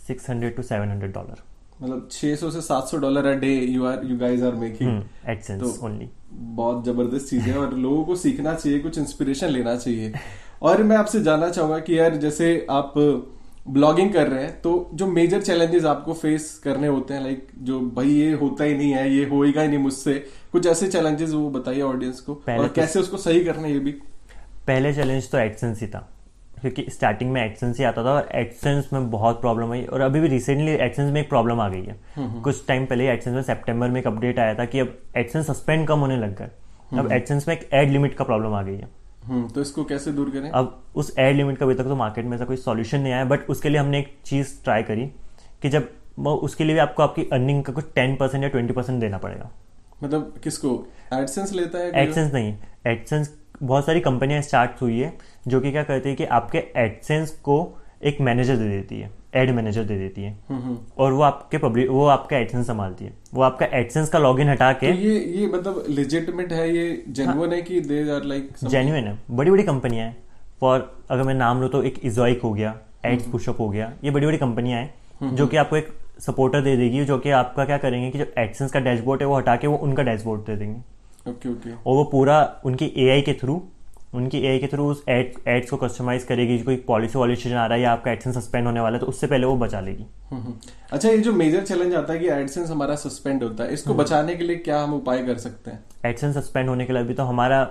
six 0.06 0.30
hundred 0.30 0.56
to 0.56 0.62
seven 0.62 0.90
hundred 0.90 1.12
dollar 1.14 1.48
मतलब 1.82 2.08
600 2.12 2.50
से 2.50 2.60
700 2.62 3.00
dollar 3.00 3.26
a 3.26 3.34
day 3.40 3.54
you 3.54 3.84
are 3.84 4.04
you 4.06 4.18
guys 4.18 4.42
are 4.42 4.54
making 4.54 5.02
AdSense 5.28 5.78
only 5.82 6.08
बहुत 6.32 6.84
ज़बरदस्त 6.84 7.28
चीज़ 7.30 7.42
है 7.42 7.56
और 7.58 7.74
लोगों 7.78 8.04
को 8.04 8.16
सीखना 8.16 8.54
चाहिए 8.54 8.78
कुछ 8.78 8.98
इंस्पिरेशन 8.98 9.48
लेना 9.48 9.76
चाहिए। 9.76 10.12
और 10.62 10.82
मैं 10.82 10.96
आपसे 10.96 11.20
जानना 11.22 11.48
चाहूँगा 11.50 11.78
कि 11.78 11.98
यार 11.98 12.16
जैसे 12.16 12.66
आप 12.70 12.92
ब्लॉगिंग 13.68 14.12
कर 14.12 14.28
रहे 14.28 14.44
हैं 14.44 14.60
तो 14.60 14.70
जो 14.94 15.06
मेजर 15.06 15.42
चैलेंजेस 15.42 15.84
आपको 15.84 16.12
फेस 16.14 16.60
करने 16.64 16.86
होते 16.86 17.14
हैं 17.14 17.22
लाइक 17.22 17.48
जो 17.62 17.80
भाई 17.96 18.08
ये 18.08 18.32
होता 18.34 18.64
ही 18.64 18.76
नहीं 18.76 18.92
है 18.92 19.10
ये 19.14 19.24
होएगा 19.24 19.62
ही 19.62 19.68
नहीं 19.68 19.78
मुझसे 19.78 20.14
कुछ 20.52 20.66
ऐसे 20.66 20.88
चैलेंजेस 20.88 21.30
वो 21.30 21.50
बताइए 21.50 21.80
ऑडियंस 21.82 22.20
को 22.20 22.34
और 22.34 22.66
तो 22.66 22.72
कैसे 22.74 23.00
उसको 23.00 23.16
सही 23.16 23.44
करना 23.44 23.68
ये 23.68 23.78
भी। 23.78 23.92
पहले 24.66 24.92
चैलेंज 24.94 25.30
तो 25.30 25.38
एडसेंस 25.38 25.80
ही 25.80 25.86
था। 25.86 26.08
क्योंकि 26.60 26.84
स्टार्टिंग 26.90 27.30
में 27.32 27.40
एडसेंस 27.42 27.78
ही 27.78 27.84
आता 27.84 28.04
था 28.04 28.10
और 28.10 28.28
एडसेंस 28.34 28.88
में 28.92 29.10
बहुत 29.10 29.40
प्रॉब्लम 29.40 29.72
आई 29.72 29.84
और 29.84 30.00
अभी 30.00 30.20
भी 30.20 30.28
रिसेंटली 30.28 30.72
एडसेंस 30.72 31.12
में 31.12 31.20
एक 31.20 31.28
प्रॉब्लम 31.28 31.60
आ 31.60 31.68
गई 31.68 31.82
है। 31.82 31.96
हम्म, 32.16 32.28
हम्म। 32.28 32.40
कुछ 32.40 32.66
टाइम 32.68 32.86
पहले 32.86 33.06
एडसेंस 33.08 33.34
में 33.34 33.42
सितंबर 33.42 33.88
में 33.88 34.00
एक 34.00 34.06
अपडेट 34.06 34.38
आया 34.38 34.54
था 34.54 34.64
कि 34.64 34.78
अब 34.78 34.98
एडसेंस 35.16 35.46
सस्पेंड 35.46 35.86
कम 35.88 35.98
होने 35.98 36.16
लग 36.16 36.36
गए 36.38 36.98
अब 36.98 37.12
एडसेंस 37.12 37.42
हम्म। 37.42 37.50
में 37.50 37.56
एक 37.56 37.68
एड 37.74 37.90
लिमिट 37.90 38.14
का 38.14 38.24
प्रॉब्लम 38.24 38.54
आ 38.54 38.62
गई 38.62 38.76
है। 38.76 38.88
तो 39.48 39.60
इसको 39.60 39.84
कैसे 39.84 40.12
दूर 40.12 40.30
करें? 40.30 40.50
अब 40.50 40.82
उस 40.94 41.14
एड 41.18 41.36
लिमिट 41.36 41.58
का 41.58 41.66
अभी 41.66 41.74
तक 41.74 41.84
तो 41.84 41.96
मार्केट 41.96 42.24
में 42.24 42.36
ऐसा 42.36 42.44
कोई 42.44 42.56
सॉल्यूशन 42.56 43.00
नहीं 43.00 43.12
आया 43.12 43.24
बट 43.24 43.50
उसके 43.50 43.68
लिए 43.68 43.80
हमने 43.80 43.98
एक 43.98 44.16
चीज़ 44.24 44.62
ट्राई 44.64 44.82
करी 44.82 45.06
कि 45.62 45.68
जब 45.68 45.88
उसके 46.26 46.64
लिए 46.64 46.74
भी 46.74 46.80
आपको 46.80 47.02
आपकी 47.02 47.22
अर्निंग 47.32 47.62
का 47.64 47.72
कुछ 47.72 47.84
टेन 47.94 48.16
परसेंट 48.16 48.42
या 48.42 48.48
ट्वेंटी 48.48 48.72
परसेंट 48.72 49.00
देना 49.00 49.18
पड़ेगा। 49.18 49.50
मतलब 50.02 50.34
किसको? 50.44 50.68
एडसेंस 51.14 51.52
लेता 51.52 51.78
है 51.78 52.02
एडसेंस 52.02 52.32
नहीं 52.34 52.54
एडसेंस 52.86 53.36
बहुत 53.62 53.86
सारी 53.86 54.00
कंपनियाँ 54.00 54.40
स्टार्ट 54.42 54.82
हुई 54.82 54.98
है 54.98 55.12
जो 55.48 55.60
कि 55.60 55.70
क्या 55.72 55.82
करती 55.82 56.08
है 56.08 56.14
कि 56.14 56.24
आपके 56.24 56.58
एडसेंस 56.76 57.30
को 57.42 57.56
एक 58.04 58.20
मैनेजर 58.20 58.56
दे 58.56 58.68
देती 58.68 59.00
है 59.00 59.10
एड 59.36 59.50
मैनेजर 59.50 59.84
दे 59.84 59.98
देती 59.98 60.22
है। 60.22 60.30
हम्म, 60.48 60.60
हम्म। 60.60 60.78
और 60.98 61.12
वो 61.12 61.22
आपके 61.22 61.58
पब्लिक 61.58 61.90
वो 61.90 62.06
आपका 62.06 62.36
एडसेंस 62.36 62.66
संभालती 62.66 63.04
है। 63.04 63.12
वो 63.34 63.42
आपका 63.42 63.66
एडसेंस 63.72 64.08
का 64.08 64.18
लॉगिन 64.18 64.48
हटा 64.48 64.72
के 64.72 64.92
तो 64.92 64.98
ये 64.98 65.18
ये 65.18 65.46
मतलब 65.46 65.84
लेजिटिमेट 65.88 66.52
है 66.52 66.68
ये 66.76 67.02
जेन्युइन 67.08 67.38
हाँ, 67.40 67.56
है 67.56 67.62
कि 67.62 67.80
दे 67.80 68.00
आर 68.10 68.24
लाइक 68.24 68.50
जेन्युइन 68.64 69.04
है। 69.04 69.18
बड़ी 69.30 69.50
बड़ी 69.50 69.62
कंपनियाँ 69.62 70.06
हैं। 70.06 70.16
फॉर 70.60 70.90
अगर 71.10 71.22
मैं 71.22 71.34
नाम 71.34 71.60
लूँ 71.60 71.68
तो 71.70 71.82
एक 71.82 72.00
इजोइक 72.04 72.42
हो 72.42 72.52
गया 72.52 72.74
एड्स 73.06 73.26
पुशअप 73.26 73.60
हो 73.60 73.68
गया। 73.68 73.92
ये 74.04 74.10
बड़ी 74.10 74.26
बड़ी 74.26 74.38
कंपनियाँ 74.38 74.80
हैं 74.80 74.94
हम्म, 75.20 75.36
जो 75.36 75.46
कि 75.46 75.56
आपको 75.56 75.76
एक 75.76 75.88
सपोर्टर 76.20 76.60
दे 76.60 76.76
देगी 76.76 77.04
जो 77.04 77.18
कि 77.18 77.30
आपका 77.32 77.64
क्या 77.64 77.78
करेंगे 77.78 78.10
कि 78.10 78.18
जो 78.18 78.24
एडसेंस 78.38 78.72
का 78.72 78.80
डैशबोर्ड 78.80 79.20
है 79.20 79.26
वो 79.28 79.36
हटा 79.36 79.56
के 79.56 79.66
वो 79.66 79.76
उनका 79.78 80.02
डैशबोर्ड 80.02 80.40
दे 80.40 80.56
देंगे। 80.56 80.80
Okay 81.28 81.48
okay. 81.48 81.70
और 81.70 81.94
वो 81.96 82.04
पूरा 82.12 82.40
उनकी 82.64 82.92
एआई 82.98 83.20
के 83.22 83.32
थ्रू 83.34 83.62
उनकी 84.14 84.38
ए 84.38 84.58
के 84.58 84.66
थ्रू 84.66 84.86
उस 84.90 85.02
एड 85.08 85.34
एड्स 85.48 85.70
को 85.70 85.76
कस्टमाइज 85.76 86.24
करेगी 86.24 86.58
कोई 86.58 86.76
पॉलिसी 86.86 87.18
वॉलिसी 87.18 87.52
आ 87.52 87.66
रहा 87.66 87.76
है 87.76 87.80
या 87.82 87.90
आपका 87.92 88.10
एडसेंस 88.12 88.36
सस्पेंड 88.36 88.66
होने 88.66 88.80
वाला 88.80 88.96
है 88.96 89.00
तो 89.00 89.06
उससे 89.06 89.26
पहले 89.26 89.46
वो 89.46 89.56
बचा 89.56 89.80
लेगी। 89.80 90.06
हम्म, 90.30 90.42
हम्म। 90.42 90.54
अच्छा 90.92 91.08
ये 91.08 91.18
जो 91.18 91.32
मेजर 91.32 91.64
चैलेंज 91.64 91.94
आता 91.94 92.12
है 92.12 92.18
कि 92.18 92.28
एडसेंस 92.28 92.70
हमारा 92.70 92.94
सस्पेंड 92.94 93.42
होता 93.42 93.64
है 93.64 93.72
इसको 93.72 93.90
हम्म। 93.90 94.02
बचाने 94.02 94.34
के 94.36 94.44
लिए 94.44 94.56
क्या 94.58 94.80
हम 94.82 94.94
उपाय 94.94 95.22
कर 95.26 95.38
सकते 95.38 95.70
हैं? 95.70 95.84
एडसेंस 96.06 96.34
सस्पेंड 96.36 96.68
होने 96.68 96.86
के 96.86 96.92
लिए 96.92 97.02
अभी 97.02 97.14
तो 97.14 97.24
हमारा 97.24 97.62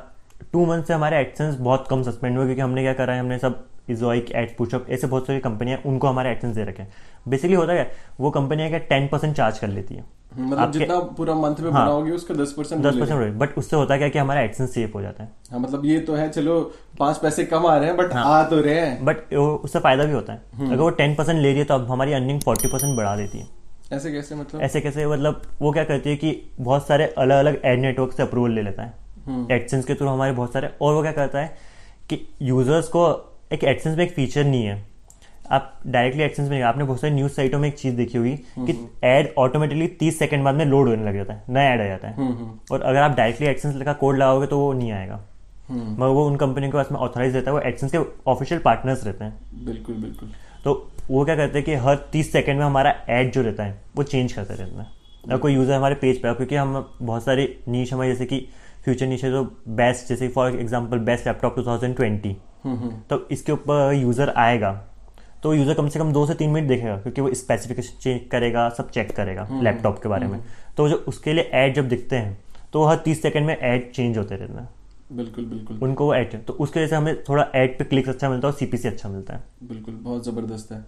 टू 0.54 0.66
मंथ 0.66 0.84
से 0.84 0.94
हमारे 0.94 1.18
एडसेंस 1.18 1.56
बहुत 1.56 1.88
कम 1.90 2.04
सस्पेंड 2.04 2.38
हुए 2.38 2.46
क्योंकि 2.46 2.62
हमने 2.62 2.82
क्या 2.82 2.94
करा 2.94 3.14
है 3.14 3.20
हमने 3.20 3.40
सब 3.40 3.66
इजोइक 3.90 4.32
एड 4.32 4.56
पुशअप 4.58 4.86
ऐसे 4.90 5.08
बहुत 5.08 5.28
सारी 5.28 5.40
कंपनियाँ 5.40 5.80
उनको 5.86 6.08
हमारे 6.08 6.32
एडसेंस 6.32 6.56
दे 6.56 6.64
रखे 6.64 6.84
हैं। 6.84 6.94
बेसिकली 7.28 7.56
होता 7.56 7.74
है 7.74 7.92
वो 8.20 8.32
कंपनियाँ 8.32 8.70
क्या 8.70 8.80
टेन 8.90 9.08
परसेंट 9.08 9.36
चार्ज 9.36 9.60
कर 9.60 9.68
लेती 9.68 9.96
है। 9.96 10.06
मतलब 10.38 10.72
जितना 10.72 11.00
पूरा 11.18 11.34
मंथ 11.34 11.60
में 11.60 11.72
हाँ, 11.72 11.86
बनाओगे 11.86 12.12
उसका 12.12 12.34
दस 12.34 12.52
परसेंट 12.54 12.82
दस 12.84 12.96
परसेंट 12.96 13.36
बट 13.36 13.58
उससे 13.58 13.76
होता 13.76 13.94
है 13.94 13.98
क्या 14.00 14.10
कि 14.10 14.20
हमारा 14.20 14.42
एडसेंस 14.42 14.74
सेफ़ 14.74 14.92
हो 14.94 15.02
जाता 15.02 15.24
है। 15.24 15.30
हाँ 15.52 15.60
मतलब 15.60 15.86
ये 15.86 16.00
तो 16.00 16.16
है 16.16 16.30
चलो 16.30 16.60
पाँच 17.00 17.18
पैसे 17.18 17.44
कम 17.46 17.66
आ 17.66 17.76
रहे 17.78 17.88
हैं 17.88 17.98
बट 17.98 18.14
हाँ, 18.14 18.26
आ 18.26 18.44
तो 18.44 18.60
रहे 18.62 18.80
हैं। 18.80 19.06
बट 19.06 19.34
उससे 19.34 19.80
फ़ायदा 19.80 20.04
भी 20.04 20.14
होता 20.14 20.34
है। 20.34 20.42
हम्म। 20.56 20.72
अगर 20.74 20.82
वो 20.82 20.90
टेन 20.90 21.16
परसेंट 21.16 21.40
ले 21.40 21.50
रही 21.50 21.60
है 21.60 21.66
तो 21.66 21.74
अब 21.74 21.90
हमारी 21.92 22.14
अर्निंग 22.14 22.42
फोर्टी 22.42 22.68
परसेंट 22.68 22.96
बढ़ा 22.98 23.16
देती 23.16 23.40
है। 23.40 23.48
ऐसे 23.94 24.12
कैसे 24.12 24.36
मतलब? 24.36 24.62
ऐसे 24.62 24.82
कैसे 24.82 25.06
मतलब 25.08 25.42
वो 25.62 25.72
क्या 25.72 25.84
करती 25.84 26.10
है 26.10 26.16
कि 26.16 26.36
बहुत 26.60 26.88
सारे 26.88 27.14
अलग 27.18 27.38
अलग 27.38 27.62
एड 27.66 27.80
नेटवर्क 27.80 28.14
से 28.14 28.24
अप्रूवल 28.24 28.52
ले 28.52 28.62
लेता 28.62 28.84
है। 28.84 28.94
एडसेंस 29.52 29.74
हम्म। 29.74 29.88
के 29.88 29.96
थ्रू 29.96 30.08
हमारे 30.08 30.32
बहुत 30.32 30.54
सारे 30.54 30.70
और 30.82 30.94
वो 30.94 31.02
क्या 31.02 31.12
करता 31.12 31.40
है 31.40 31.58
कि 32.10 32.28
यूज़र्स 32.42 32.88
को 32.88 33.08
एक 33.54 33.64
एडसेंस 33.64 33.98
में 33.98 34.04
एक 34.06 34.14
फीचर 34.14 34.44
नहीं 34.44 34.66
है। 34.66 34.76
आप 35.50 35.80
डायरेक्टली 35.88 36.24
एक्सेंस 36.24 36.50
में 36.50 36.62
आपने 36.62 36.84
बहुत 36.84 37.02
सारी 37.02 37.14
न्यूज़ 37.14 37.32
साइटों 37.34 37.60
में 37.60 37.68
एक 37.68 37.78
चीज़ 37.78 37.96
देखी 37.96 38.18
होगी 38.18 38.36
कि 38.60 38.74
एड 39.06 39.34
ऑटोमेटिकली 39.38 39.88
तीस 40.00 40.20
सेकंड 40.20 40.44
बाद 40.44 40.56
में 40.56 40.66
लोड 40.66 40.88
होने 40.90 41.06
लग 41.06 41.16
जाता 41.16 41.34
है 41.34 41.44
नया 41.50 41.74
एड 41.74 41.82
आ 41.82 41.86
जाता 41.86 42.08
है। 42.08 42.16
हम्म, 42.16 42.34
हम्म। 42.34 42.60
और 42.72 42.82
अगर 42.82 43.00
आप 43.00 43.16
डायरेक्टली 43.18 43.48
एक्सेंस 43.48 43.82
का 43.82 43.94
कोड 43.94 44.18
लगाओगे 44.18 44.48
तो 44.48 44.60
वो 44.60 44.72
नहीं 44.74 44.92
आएगा। 44.92 45.20
हम्म। 45.70 45.92
मगर 45.94 46.14
वो 46.14 46.26
उन 46.28 46.36
कंपनी 46.36 46.68
के 46.68 46.74
पास 46.74 46.92
में 46.92 47.00
ऑथोराइज 47.00 47.36
रहता 47.36 47.52
है 47.52 47.58
वो 47.58 47.62
एक्सेंस 47.62 47.92
के 47.92 47.98
ऑफिशियल 48.28 48.62
पार्टनर्स 48.62 49.06
रहते 49.06 49.24
हैं। 49.24 49.66
बिल्कुल 49.66 49.96
बिल्कुल। 49.96 50.32
तो 50.64 50.92
वो 51.10 51.26
क्या 51.26 51.36
करते 51.36 51.58
हैं 51.58 51.66
कि 51.66 51.76
हर 51.78 51.96
तीस 52.12 52.32
सेकंड 52.32 52.60
में 52.60 52.66
हमारा 52.66 52.94
एड 53.10 53.32
जो 53.32 53.42
रहता 53.42 53.64
है 53.64 53.80
वो 53.96 54.04
चेंज 54.04 54.34
करते 54.34 54.54
रहता 54.54 54.82
है। 54.82 54.88
अगर 55.26 55.38
कोई 55.38 55.54
यूज़र 55.54 55.74
हमारे 55.74 55.96
पेज 55.96 56.22
पे 56.22 56.34
क्योंकि 56.34 56.56
हम 56.56 56.86
बहुत 57.02 57.24
सारी 57.24 57.48
नीच 57.68 57.94
हमारे 57.94 58.10
जैसे 58.10 58.26
कि 58.26 58.48
फ्यूचर 58.86 59.08
नीच 59.08 59.24
है 59.24 59.32
जो 59.32 59.44
बेस्ट 59.70 60.10
जैसे 60.10 60.28
for 60.28 60.60
example 60.60 61.00
best 61.00 61.28
laptop 61.28 61.56
two 61.56 61.64
thousand 61.66 61.96
twenty 61.96 62.36
तो 63.10 63.28
इसके 63.32 63.52
ऊपर 63.52 63.94
यूज़र 63.94 64.30
आएगा 64.38 64.72
तो 65.44 65.54
यूज़र 65.54 65.74
कम 65.74 65.88
से 65.90 66.00
कम 66.00 66.12
दो 66.14 66.26
से 66.26 66.34
तीन 66.34 66.50
मिनट 66.50 66.68
देखेगा 66.68 66.98
क्योंकि 66.98 67.22
वो 67.22 67.34
स्पेसिफिकेशन 67.34 67.98
चेक 68.02 68.30
करेगा 68.32 68.68
सब 68.70 68.90
चेक 68.92 69.16
करेगा 69.16 69.48
लैपटॉप 69.54 69.94
हम्म, 69.94 70.02
के 70.04 70.10
बारे 70.10 70.28
में। 70.28 70.34
हम्म। 70.34 70.74
तो 70.78 70.88
जो 70.90 70.96
उसके 71.08 71.34
लिए 71.34 71.50
एड 71.56 71.76
जब 71.76 71.88
दिखते 71.90 72.16
हैं 72.16 72.38
तो 72.74 72.84
हर 72.86 72.96
तीस 73.06 73.22
सेकंड 73.22 73.46
में 73.46 73.58
एड 73.58 73.92
चेंज 73.92 74.18
होते 74.18 74.36
रहते 74.36 74.54
हैं। 74.54 74.70
बिल्कुल 75.12 75.46
बिल्कुल। 75.46 75.78
उनको 75.84 76.06
वो 76.06 76.14
ऐड 76.16 76.44
तो 76.46 76.54
उसके 76.54 76.80
वजह 76.80 76.88
से 76.88 76.96
हमें 76.96 77.24
थोड़ा 77.30 77.48
एड 77.56 77.78
पे 77.78 77.84
क्लिक 77.84 78.10
अच्छा 78.10 78.30
मिलता 78.30 78.48
है 78.48 78.52
और 78.54 78.58
सीपीसी 78.60 78.88
अच्छा 78.88 79.10
मिलता 79.10 79.34
है। 79.34 79.44
बिल्कुल 79.64 79.94
बहुत 79.94 80.26
ज़बरदस्त 80.26 80.72
है। 80.72 80.84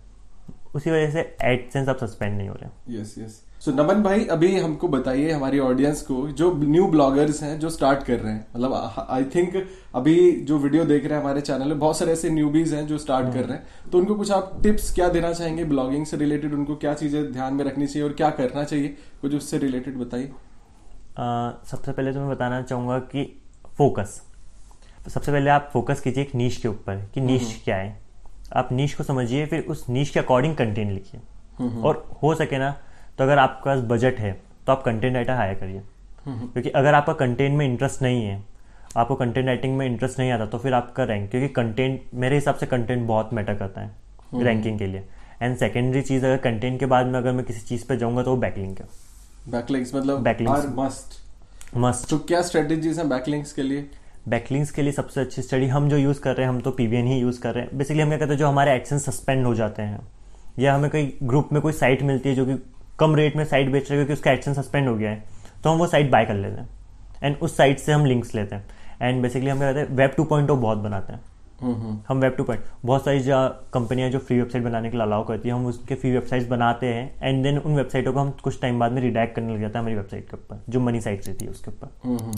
उसी 0.75 0.91
वजह 0.91 1.09
से 1.11 1.21
एड 1.43 1.69
सेंस 1.71 1.89
अब 1.89 1.97
सस्पेंड 1.97 2.37
नहीं 2.37 2.49
हो 2.49 2.55
रहे। 2.55 2.99
Yes 2.99 3.15
yes 3.17 3.41
so 3.61 3.71
so, 3.71 3.77
Naman 3.77 4.01
भाई 4.03 4.25
अभी 4.25 4.59
हमको 4.59 4.87
बताइए 4.87 5.31
हमारी 5.31 5.59
ऑडियंस 5.59 6.01
को 6.01 6.27
जो 6.27 6.51
न्यू 6.55 6.85
ब्लॉगर्स 6.87 7.41
हैं 7.43 7.59
जो 7.59 7.69
स्टार्ट 7.69 8.03
कर 8.03 8.19
रहे 8.19 8.33
हैं 8.33 8.45
मतलब 8.55 9.05
आई 9.09 9.23
थिंक 9.25 9.55
अभी 9.95 10.31
जो 10.41 10.57
वीडियो 10.57 10.85
देख 10.85 11.05
रहे 11.05 11.13
हैं 11.13 11.23
हमारे 11.23 11.41
चैनल 11.41 11.67
में 11.67 11.79
बहुत 11.79 11.97
सारे 11.97 12.11
ऐसे 12.11 12.29
न्यूबीज 12.29 12.73
हैं 12.73 12.85
जो 12.87 12.97
स्टार्ट 12.97 13.33
कर 13.33 13.45
रहे 13.45 13.57
हैं 13.57 13.89
तो 13.91 13.97
उनको 13.97 14.15
कुछ 14.15 14.31
आप 14.31 14.59
टिप्स 14.63 14.93
क्या 14.93 15.09
देना 15.09 15.31
चाहेंगे 15.33 15.65
ब्लॉगिंग 15.65 16.05
से 16.05 16.17
रिलेटेड 16.17 16.53
उनको 16.53 16.75
क्या 16.75 16.93
चीज़ें 16.93 17.31
ध्यान 17.33 17.53
में 17.53 17.65
रखनी 17.65 17.87
चाहिए 17.87 18.07
और 18.07 18.13
क्या 18.13 18.29
करना 18.29 18.63
चाहिए 18.63 18.97
कुछ 19.21 19.35
उससे 19.35 19.57
रिलेटेड 19.57 19.97
बताइए 19.97 20.31
सबसे 21.71 21.91
पहले 21.91 22.13
तो 22.13 22.19
मैं 22.19 22.29
बताना 22.29 22.61
चाहूँगा 22.61 22.99
कि 22.99 23.41
फोकस 23.77 24.21
सबसे 25.07 25.31
पहले 25.31 25.49
आप 25.49 25.69
फोकस 25.73 26.01
कीजिए 26.01 26.23
एक 26.23 26.35
नीच 26.35 26.57
के 26.57 26.67
ऊपर 26.67 27.09
कि 27.13 27.21
नीच 27.21 27.41
हम्म। 27.41 27.63
क्या 27.63 27.75
है। 27.75 27.99
आप 28.55 28.69
नीच 28.71 28.93
को 28.93 29.03
समझिए 29.03 29.45
फिर 29.45 29.61
उस 29.61 29.89
नीच 29.89 30.09
के 30.09 30.19
अकॉर्डिंग 30.19 30.55
कंटेंट 30.55 30.91
लिखिए। 30.91 31.21
और 31.81 32.09
हो 32.23 32.35
सके 32.35 32.57
ना 32.57 32.77
तो 33.21 33.25
अगर 33.25 33.37
आपके 33.37 33.69
पास 33.69 33.79
बजट 33.87 34.19
है 34.19 34.31
तो 34.67 34.71
आप 34.71 34.81
कंटेंट 34.83 35.13
राइटर 35.15 35.33
हायर 35.33 35.53
करिए। 35.53 35.81
क्योंकि 36.25 36.69
अगर 36.69 36.93
आपका 36.93 37.13
कंटेंट 37.15 37.57
में 37.57 37.65
इंटरेस्ट 37.65 38.01
नहीं 38.01 38.23
है 38.25 38.41
आपको 38.97 39.15
कंटेंट 39.15 39.45
राइटिंग 39.47 39.75
में 39.77 39.85
इंटरेस्ट 39.85 40.19
नहीं 40.19 40.31
आता 40.31 40.45
तो 40.45 40.57
फिर 40.57 40.73
आपका 40.73 41.03
रैंक 41.03 41.29
क्योंकि 41.31 41.47
कंटेंट 41.53 42.01
मेरे 42.13 42.35
हिसाब 42.35 42.55
से 42.55 42.65
कंटेंट 42.65 43.05
बहुत 43.07 43.33
मैटर 43.33 43.55
करता 43.55 43.81
है 43.81 44.43
रैंकिंग 44.43 44.79
के 44.79 44.87
लिए। 44.87 45.03
एंड 45.41 45.57
सेकेंडरी 45.57 46.01
चीज़ 46.01 46.25
अगर 46.25 46.37
कंटेंट 46.37 46.79
के 46.79 46.85
बाद 46.85 47.05
में 47.05 47.19
अगर 47.19 47.31
मैं 47.31 47.45
किसी 47.45 47.61
चीज़ 47.61 47.85
पे 47.87 47.97
जाऊँगा 47.97 48.23
तो 48.23 48.31
वो 48.31 48.37
बैकलिंक 48.37 48.79
है। 48.79 48.87
बैकलिंक्स 49.49 49.93
मतलब 49.95 50.23
बैकलिंक्स 50.23 50.65
मस्ट 50.75 51.77
मस्ट 51.77 52.09
तो 52.09 52.17
क्या 52.23 52.41
स्ट्रेटेजीज 52.41 52.99
हैं 52.99 53.07
बैकलिंक्स 53.09 53.53
के 53.53 53.63
लिए? 53.63 53.85
बैकलिंक्स 54.29 54.71
के 54.71 54.81
लिए 54.81 54.91
सबसे 54.91 55.21
अच्छी 55.21 55.41
स्टडी 55.41 55.67
हम 55.67 55.89
जो 55.89 55.97
यूज़ 55.97 56.21
कर 56.21 56.35
रहे 56.35 56.45
हैं 56.45 56.53
हम 56.53 56.59
तो 56.61 56.71
पीवीएन 56.71 57.07
ही 57.07 57.19
यूज़ 57.19 57.41
कर 57.41 57.53
रहे 57.53 57.63
हैं। 57.63 57.77
बेसिकली 57.77 58.03
हम 58.03 58.09
क्या 58.09 58.17
कहते 58.17 58.31
हैं 58.31 58.39
जो 58.39 58.47
हमारे 58.47 58.75
एक्शन 58.75 58.97
सस्पेंड 58.99 59.45
हो 59.45 59.55
जाते 59.55 59.81
हैं 59.81 59.99
या 60.59 60.75
हमें 60.75 60.89
कोई 60.91 61.17
ग्रुप 61.23 61.49
में 61.53 61.61
कोई 61.61 61.73
साइट 61.73 62.01
मिलती 62.03 62.29
है 62.29 62.35
जो 62.35 62.45
कि 62.45 62.53
कम 63.01 63.15
रेट 63.15 63.35
में 63.35 63.43
साइट 63.45 63.71
बेच 63.71 63.89
रहे 63.89 63.99
हैं 63.99 64.05
क्योंकि 64.05 64.19
उसका 64.19 64.31
एक्शन 64.31 64.53
सस्पेंड 64.53 64.87
हो 64.87 64.95
गया 64.95 65.11
है 65.11 65.23
तो 65.63 65.69
हम 65.69 65.77
वो 65.77 65.87
साइट 65.87 66.11
बाय 66.11 66.25
कर 66.25 66.33
लेते 66.33 66.61
हैं। 66.61 66.69
एंड 67.23 67.37
उस 67.37 67.57
साइट 67.57 67.79
से 67.79 67.91
हम 67.91 68.05
लिंक्स 68.05 68.33
लेते 68.35 68.55
हैं। 68.55 68.65
एंड 69.01 69.21
बेसिकली 69.21 69.49
हम 69.49 69.57
क्या 69.57 69.71
कहते 69.73 69.79
हैं 69.79 69.97
वेब 69.97 70.11
टू 70.17 70.23
पॉइंट 70.23 70.51
बहुत 70.51 70.77
बनाते 70.77 71.13
हैं। 71.13 71.21
हम्म, 71.61 71.73
हम्म। 71.73 71.99
हम 72.07 72.19
वेब 72.19 72.35
टू 72.35 72.43
पॉइंट 72.43 72.63
बहुत 72.85 73.05
सारी 73.05 73.19
जो 73.19 73.37
कंपनियाँ 73.73 74.09
जो 74.09 74.19
फ्री 74.19 74.37
वेबसाइट 74.39 74.63
बनाने 74.63 74.89
के 74.89 74.97
लिए 74.97 75.05
अलाउ 75.05 75.25
करती 75.25 75.49
है। 75.49 75.55
हम 75.55 75.65
उसके 75.65 75.95
फ्री 75.95 76.11
वेबसाइट्स 76.11 76.47
बनाते 76.47 76.87
हैं। 76.87 77.19
एंड 77.23 77.43
देन 77.43 77.57
उन 77.57 77.75
वेबसाइटों 77.75 78.13
को 78.13 78.19
हम 78.19 78.31
कुछ 78.43 78.59
टाइम 78.61 78.79
बाद 78.79 78.91
में 78.91 79.01
रिडाक्ट 79.01 79.35
करने 79.35 79.53
लग 79.53 79.61
जाता 79.61 79.79
है 79.79 79.83
हमारी 79.83 79.95
वेबसाइट 79.95 80.29
के 80.29 80.37
ऊपर 80.37 80.63
जो 80.69 80.79
मनी 80.79 81.01
साइट 81.01 81.27
रहती 81.27 81.45
है 81.45 81.51
उसके 81.51 81.71
ऊपर। 81.71 81.93
हम्म, 82.03 82.31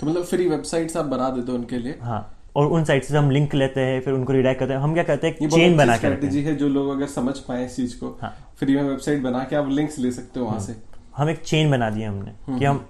तो 0.00 0.06
मतलब 0.06 0.24
फ्री 0.24 0.48
वेबसाइट्स 0.48 0.96
आप 0.96 1.04
बना 1.04 1.30
देते 1.30 1.52
हो 1.52 1.58
उनके 1.58 1.78
लिए? 1.78 1.98
हाँ। 2.02 2.20
और 2.56 2.66
उन 2.66 2.84
साइट 2.84 3.04
से 3.04 3.16
हम 3.16 3.30
लिंक 3.30 3.54
लेते 3.54 3.80
हैं 3.80 4.00
फिर 4.00 4.14
उनको 4.14 4.32
रिडाक्ट 4.32 4.60
करते 4.60 4.72
हैं। 4.72 4.80
हम 4.80 4.94
क्या 4.94 5.02
करते 5.04 5.26
हैं 5.26 5.48
चेन 5.48 5.76
बना 5.76 5.92
के 5.92 5.98
स्ट्रेटेजी 5.98 6.42
है। 6.42 6.54
जो 6.56 6.68
लोग 6.68 6.88
अगर 6.90 7.06
समझ 7.08 7.36
पाए 7.38 7.64
इस 7.66 7.76
चीज़ 7.76 7.98
को 8.00 8.16
हाँ. 8.22 8.34
फ्री 8.58 8.76
में 8.76 8.82
वेबसाइट 8.82 9.22
बना 9.22 9.44
के 9.44 9.56
आप 9.56 9.68
लिंक्स 9.70 9.98
ले 9.98 10.10
सकते 10.12 10.40
हो 10.40 10.46
वहाँ 10.46 10.60
से। 10.60 10.76
हम 11.16 11.30
एक 11.30 11.42
चेन 11.42 11.70
बना 11.70 11.90
दिया 11.90 12.08
हमने 12.10 12.58
कि 12.58 12.64
हम 12.64 12.84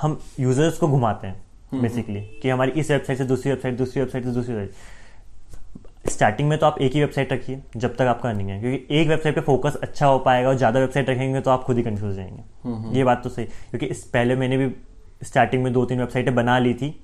हम 0.00 0.18
यूज़र्स 0.40 0.78
को 0.78 0.88
घुमाते 0.88 1.26
हैं 1.26 1.80
बेसिकली 1.82 2.20
कि 2.42 2.48
हमारी 2.48 2.72
इस 2.72 2.90
वेबसाइट 2.90 3.18
से 3.18 3.24
दूसरी 3.24 3.50
वेबसाइट 3.50 3.76
दूसरी 3.76 4.00
वेबसाइट 4.02 4.24
से 4.24 4.30
दूसरी 4.30 4.54
वेबसाइट 4.54 6.10
स्टार्टिंग 6.10 6.48
में 6.48 6.58
तो 6.58 6.66
आप 6.66 6.80
एक 6.80 6.92
ही 6.92 7.00
वेबसाइट 7.00 7.32
रखिए 7.32 7.62
जब 7.76 7.94
तक 7.96 8.02
आपका 8.02 8.28
अर्निंग 8.28 8.48
है 8.48 8.60
क्योंकि 8.60 8.96
एक 9.00 9.08
वेबसाइट 9.08 9.34
पे 9.34 9.40
फोकस 9.40 9.76
अच्छा 9.82 10.06
हो 10.06 10.18
पाएगा 10.18 10.48
और 10.48 10.56
ज़्यादा 10.56 10.80
वेबसाइट 10.80 11.10
रखेंगे 11.10 11.40
तो 11.40 11.50
आप 11.50 11.62
खुद 11.64 11.76
ही 11.76 11.82
कंफ्यूज 11.82 12.14
जाएँगे। 12.16 12.98
ये 12.98 13.04
बात 13.04 13.22
तो 13.24 13.30
सही 13.30 13.44
क्योंकि 13.44 13.86
इस 13.86 14.02
पहले 14.04 14.36
मैंने 14.36 14.56
भी 14.56 14.74
स्टार्टिंग 15.22 15.62
में 15.62 15.72
दो 15.72 15.84
तीन 15.84 16.00
वेबसाइटें 16.00 16.34
बना 16.34 16.58
ली 16.58 16.74
थी 16.74 16.94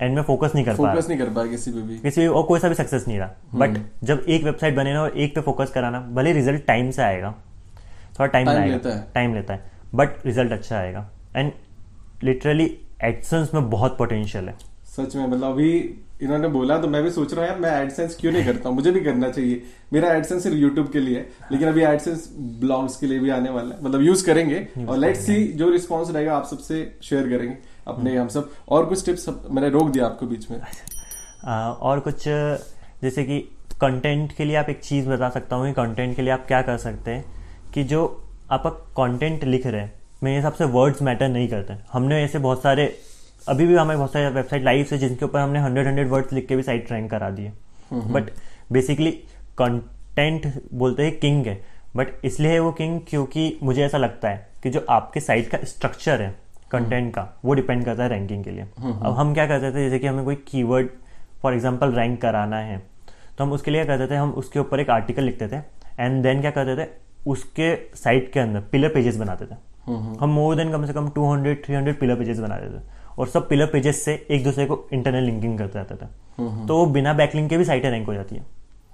एंड 0.00 0.14
में 0.16 0.22
फोकस 0.22 0.52
नहीं 0.54 0.64
कर 0.64 0.74
पा 0.74 0.92
फोकस 0.92 1.08
नहीं 1.08 1.18
कर 1.18 1.28
पाया 1.30 1.46
किसी 1.46 1.70
पे 1.70 1.82
भी। 1.82 1.98
किसी 1.98 2.26
और 2.26 2.42
कोई 2.42 2.60
सा 2.60 2.68
भी 2.68 2.74
सक्सेस 2.74 3.04
नहीं 3.08 3.18
रहा। 3.18 3.30
बट 3.54 3.78
जब 4.04 4.24
एक 4.28 4.44
वेबसाइट 4.44 4.74
बने 4.76 4.92
ना 4.92 5.02
और 5.02 5.16
एक 5.16 5.34
पे 5.34 5.40
फोकस 5.40 5.70
कराना 5.70 6.00
भले 6.12 6.32
रिज़ल्ट 6.32 6.64
टाइम 6.66 6.90
से 6.90 7.02
आएगा 7.02 7.30
थोड़ा 8.18 8.26
टाइम 8.26 8.48
लगेगा 8.48 8.64
लेता 8.64 8.90
है। 8.90 9.06
टाइम 9.14 9.34
लेता 9.34 9.54
है 9.54 9.70
बट 9.94 10.26
रिज़ल्ट 10.26 10.52
अच्छा 10.52 10.76
आएगा। 10.78 11.08
एंड 11.36 11.52
लिटरली 12.22 12.64
एडसेंस 13.02 13.54
में 13.54 13.70
बहुत 13.70 13.96
पोटेंशियल 13.98 14.48
है। 14.48 14.54
सच 14.86 15.16
में 15.16 15.26
मतलब 15.26 15.52
अभी 15.52 15.70
इन्होंने 16.24 16.48
बोला 16.48 16.76
तो 16.78 16.88
मैं 16.88 17.02
भी 17.02 17.10
सोच 17.10 17.32
रहा 17.34 17.44
हूँ 17.44 17.50
यार 17.50 17.60
मैं 17.60 17.70
एडसेंस 17.82 18.16
क्यों 18.20 18.32
नहीं 18.32 18.44
करता 18.44 18.70
मुझे 18.70 18.90
भी 18.90 19.00
करना 19.00 19.28
चाहिए। 19.30 19.62
मेरा 19.92 20.12
एडसेंस 20.12 20.42
सिर्फ़ 20.42 20.56
यूट्यूब 20.56 20.90
के 20.90 21.00
लिए 21.00 21.18
है 21.18 21.48
लेकिन 21.52 21.68
अभी 21.68 21.82
एडसेंस 21.84 22.28
ब्लॉग्स 22.60 22.96
के 22.96 23.06
लिए 23.06 23.18
भी 23.18 23.30
आने 23.30 23.50
वाला 23.50 23.74
है। 23.74 23.84
मतलब 23.84 24.02
यूज़ 24.02 24.24
करेंगे 24.26 24.66
और 24.88 24.98
लेट्स 24.98 25.26
सी 25.26 25.42
जो 25.54 25.70
रिस्पॉन्स 25.70 26.10
रहेगा 26.10 26.36
आप 26.36 26.46
सबसे 26.46 26.80
शेयर 27.02 27.28
करेंगे 27.28 27.56
अपने 27.86 28.16
हम 28.16 28.28
सब। 28.28 28.50
और 28.68 28.86
कुछ 28.86 29.04
टिप्स 29.06 29.28
मैंने 29.28 29.68
रोक 29.70 29.90
दिया 29.90 30.06
आपको 30.06 30.26
बीच 30.26 30.50
में। 30.50 30.60
आ, 31.44 31.70
और 31.70 32.00
कुछ 32.00 32.24
जैसे 32.26 33.24
कि 33.24 33.38
कंटेंट 33.80 34.32
के 34.32 34.44
लिए 34.44 34.56
आप 34.56 34.68
एक 34.68 34.80
चीज़ 34.80 35.08
बता 35.08 35.28
सकता 35.28 35.56
हूँ 35.56 35.66
कि 35.66 35.72
कंटेंट 35.72 36.16
के 36.16 36.22
लिए 36.22 36.32
आप 36.32 36.44
क्या 36.46 36.62
कर 36.62 36.76
सकते 36.78 37.10
हैं 37.10 37.24
कि 37.74 37.84
जो 37.84 38.04
आप 38.50 38.66
कंटेंट 38.96 39.44
लिख 39.44 39.66
रहे 39.66 39.80
हैं 39.80 39.92
मेरे 40.22 40.36
हिसाब 40.36 40.52
से 40.52 40.64
वर्ड्स 40.64 41.02
मैटर 41.02 41.28
नहीं 41.28 41.48
करते। 41.48 41.74
हमने 41.92 42.22
ऐसे 42.22 42.38
बहुत 42.38 42.62
सारे 42.62 42.86
अभी 43.48 43.66
भी 43.66 43.74
हमें 43.74 43.96
बहुत 43.96 44.12
सारे 44.12 44.28
वेबसाइट 44.30 44.62
लाइव 44.62 44.86
है 44.92 44.98
जिनके 44.98 45.24
ऊपर 45.24 45.38
हमने 45.38 45.60
हंड्रेड 45.60 45.86
हंड्रेड 45.86 46.08
वर्ड्स 46.08 46.32
लिख 46.32 46.46
के 46.48 46.56
भी 46.56 46.62
साइट 46.62 46.92
रैंक 46.92 47.10
करा 47.10 47.30
दिए। 47.30 47.52
बट 47.92 48.30
बेसिकली 48.72 49.10
कंटेंट 49.58 50.46
बोलते 50.74 51.02
हैं 51.02 51.18
किंग 51.18 51.46
है। 51.46 51.60
बट 51.96 52.24
इसलिए 52.24 52.52
है 52.52 52.58
वो 52.60 52.70
किंग 52.72 53.00
क्योंकि 53.08 53.58
मुझे 53.62 53.84
ऐसा 53.84 53.98
लगता 53.98 54.28
है 54.28 54.46
कि 54.62 54.70
जो 54.70 54.84
आपके 54.90 55.20
साइट 55.20 55.48
का 55.48 55.58
स्ट्रक्चर 55.64 56.22
है 56.22 56.34
कंटेंट 56.70 57.12
का 57.14 57.28
वो 57.44 57.54
डिपेंड 57.54 57.84
करता 57.84 58.02
है 58.02 58.08
रैंकिंग 58.08 58.44
के 58.44 58.50
लिए। 58.50 58.62
अब 58.62 59.14
हम 59.18 59.34
क्या 59.34 59.46
करते 59.46 59.70
थे 59.70 59.84
जैसे 59.84 59.98
कि 59.98 60.06
हमें 60.06 60.24
कोई 60.24 60.34
कीवर्ड 60.48 60.88
फॉर 61.42 61.54
एग्जांपल 61.54 61.92
रैंक 61.92 62.20
कराना 62.22 62.58
है 62.58 62.82
तो 63.38 63.44
हम 63.44 63.52
उसके 63.52 63.70
लिए 63.70 63.84
करते 63.84 64.06
थे 64.06 64.16
हम 64.16 64.30
उसके 64.32 64.58
ऊपर 64.58 64.80
एक 64.80 64.90
आर्टिकल 64.90 65.22
लिखते 65.22 65.48
थे 65.48 65.56
एंड 66.00 66.22
देन 66.22 66.40
क्या 66.40 66.50
करते 66.50 66.82
थे 66.82 66.88
उसके 67.26 67.74
साइट 67.96 68.32
के 68.32 68.40
अंदर 68.40 68.60
पिलर 68.72 68.88
पेजेस 68.88 69.16
बनाते 69.16 69.44
थे। 69.44 69.54
हम 70.20 70.30
मोर 70.30 70.56
देन 70.56 70.70
कम 70.72 70.84
से 70.86 70.92
कम 70.92 71.08
200 71.10 71.54
300 71.64 71.94
पिलर 72.00 72.16
पेजेस 72.16 72.38
बनाते 72.38 72.68
थे। 72.68 72.82
और 73.18 73.28
सब 73.28 73.48
पिलर 73.48 73.66
पेजेस 73.66 74.04
से 74.04 74.26
एक 74.30 74.44
दूसरे 74.44 74.66
को 74.66 74.88
इंटरनल 74.92 75.22
लिंकिंग 75.22 75.58
करता 75.58 75.80
रहते 75.80 75.94
थे। 75.94 76.66
तो 76.66 76.78
वो 76.78 76.86
बिना 76.86 77.12
बैकलिंक 77.12 77.50
के 77.50 77.56
भी 77.56 77.64
साइटें 77.64 77.90
रैंक 77.90 78.06
हो 78.06 78.14
जाती 78.14 78.36
है। 78.36 78.46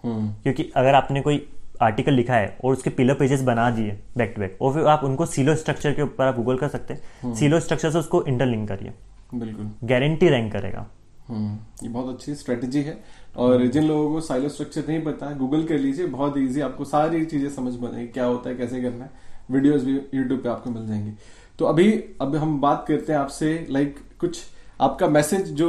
हम्म। 0.05 0.29
क्योंकि 0.43 0.73
अगर 0.77 0.95
आपने 0.95 1.21
कोई 1.21 1.49
आर्टिकल 1.83 2.13
लिखा 2.13 2.35
है 2.35 2.59
और 2.65 2.73
उसके 2.73 2.91
पिलर 2.91 3.15
पेजेस 3.15 3.43
बना 3.43 3.71
दिए 3.71 3.99
बैक 4.17 4.33
टू 4.37 4.41
बैक 4.41 4.59
और 4.63 4.75
फिर 4.75 4.87
आप 4.87 5.05
उनको 5.05 5.27
सीलो 5.27 5.55
स्ट्रक्चर 5.55 5.93
के 5.93 6.03
ऊपर 6.03 6.25
आप 6.25 6.37
गूगल 6.37 6.57
कर 6.57 6.69
सकते 6.69 6.95
हैं। 6.95 7.35
सीलो 7.35 7.61
स्ट्रक्चर 7.61 7.91
से 7.91 7.99
उसको 7.99 8.23
इंटरलिंक 8.23 8.69
करिए। 8.69 8.93
बिल्कुल। 9.35 9.71
गारंटी 9.85 10.29
रैंक 10.29 10.53
करेगा। 10.53 10.87
हम्म, 11.29 11.87
ये 11.87 11.89
बहुत 11.89 12.15
अच्छी 12.15 12.35
स्ट्रेटजी 12.35 12.83
है। 12.83 12.99
और 13.37 13.67
जिन 13.67 13.85
लोगों 13.85 14.11
को 14.13 14.21
साइलो 14.21 14.49
स्ट्रक्चर 14.49 14.85
नहीं 14.89 15.01
पता 15.03 15.27
है 15.27 15.39
गूगल 15.39 15.65
कर 15.65 15.79
लीजिए 15.79 16.07
बहुत 16.07 16.39
इजी 16.39 16.61
आपको 16.61 16.85
सारी 16.85 17.25
चीज़ें 17.25 17.51
समझ 17.51 17.77
में 17.77 17.93
आएगी 17.93 18.07
क्या 18.07 18.25
होता 18.25 18.51
है 18.51 18.57
कैसे 18.57 18.83
करना 18.83 19.05
है। 19.05 19.11
वीडियोस 19.51 19.85
भी 19.85 19.93
यूट्यूब 19.93 20.43
पे 20.43 20.49
आपको 20.49 20.71
मिल 20.71 20.87
जाएँगी। 20.87 21.13
तो 21.59 21.65
अभी 21.65 21.93
अब 22.21 22.37
हम 22.37 22.61
बात 22.61 22.85
करते 22.89 23.13
हैं 23.13 23.21
आपसे 23.21 23.67
लाइक 23.71 23.97
कुछ 24.21 24.41
आपका 24.81 25.09
मैसेज 25.09 25.51
जो 25.55 25.69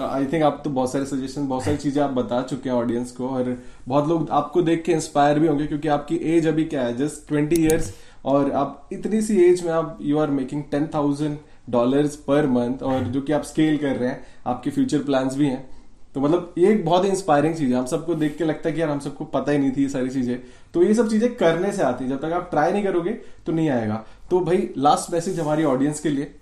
आई 0.00 0.26
थिंक 0.26 0.42
आप 0.44 0.60
तो 0.64 0.70
बहुत 0.70 0.92
सारे 0.92 1.04
सजेशन 1.06 1.46
बहुत 1.48 1.64
सारी 1.64 1.76
चीज़ें 1.76 2.02
आप 2.02 2.10
बता 2.10 2.40
चुके 2.42 2.68
हैं 2.70 2.76
ऑडियंस 2.76 3.10
को 3.12 3.28
और 3.28 3.56
बहुत 3.88 4.08
लोग 4.08 4.28
आपको 4.30 4.62
देख 4.62 4.82
के 4.84 4.92
इंस्पायर 4.92 5.38
भी 5.38 5.46
होंगे 5.46 5.66
क्योंकि 5.66 5.88
आपकी 5.88 6.16
एज 6.34 6.46
अभी 6.46 6.64
क्या 6.64 6.82
है 6.82 6.96
जस्ट 6.96 7.26
ट्वेंटी 7.28 7.60
ईयर्स 7.62 7.92
और 8.24 8.50
आप 8.52 8.88
इतनी 8.92 9.22
सी 9.22 9.40
एज 9.44 9.64
में 9.64 9.72
आप 9.72 9.98
you 10.02 10.18
are 10.18 10.30
making 10.30 10.62
ten 10.70 10.86
thousand 10.94 11.38
dollar 11.70 12.06
per 12.26 12.46
month 12.48 12.82
और 12.82 13.04
जो 13.04 13.20
कि 13.20 13.32
आप 13.32 13.42
स्केल 13.44 13.76
कर 13.78 13.96
रहे 13.96 14.08
हैं 14.08 14.24
आपके 14.46 14.70
फ्यूचर 14.70 15.02
प्लान्स 15.04 15.36
भी 15.36 15.46
हैं। 15.46 15.68
तो 16.14 16.20
मतलब 16.20 16.54
ये 16.58 16.72
एक 16.72 16.84
बहुत 16.84 17.04
ही 17.04 17.10
इंस्पायरिंग 17.10 17.54
चीज़ 17.54 17.72
है। 17.72 17.78
हम 17.78 17.86
सबको 17.86 18.14
देख 18.14 18.36
के 18.38 18.44
लगता 18.44 18.68
है 18.68 18.74
कि 18.74 18.80
यार 18.80 18.90
हम 18.90 19.00
सबको 19.00 19.24
पता 19.34 19.52
ही 19.52 19.58
नहीं 19.58 19.70
थी 19.72 19.82
ये 19.82 19.88
सारी 19.88 20.10
चीज़ें। 20.10 20.38
तो 20.74 20.82
ये 20.82 20.94
सब 20.94 21.08
चीज़ें 21.10 21.34
करने 21.34 21.72
से 21.72 21.82
आती 21.82 22.04
है। 22.04 22.10
जब 22.10 22.20
तक 22.22 22.32
आप 22.34 22.48
ट्राई 22.50 22.72
नहीं 22.72 22.84
करोगे 22.84 23.12
तो 23.46 23.52
नहीं 23.52 23.68
आएगा। 23.70 24.04
तो 24.30 24.40
भाई 24.40 24.68
लास्ट 24.78 25.12
मैसेज 25.12 25.40
हमारी 25.40 25.64
ऑडियंस 25.64 26.00
के 26.00 26.08
लिए। 26.08 26.32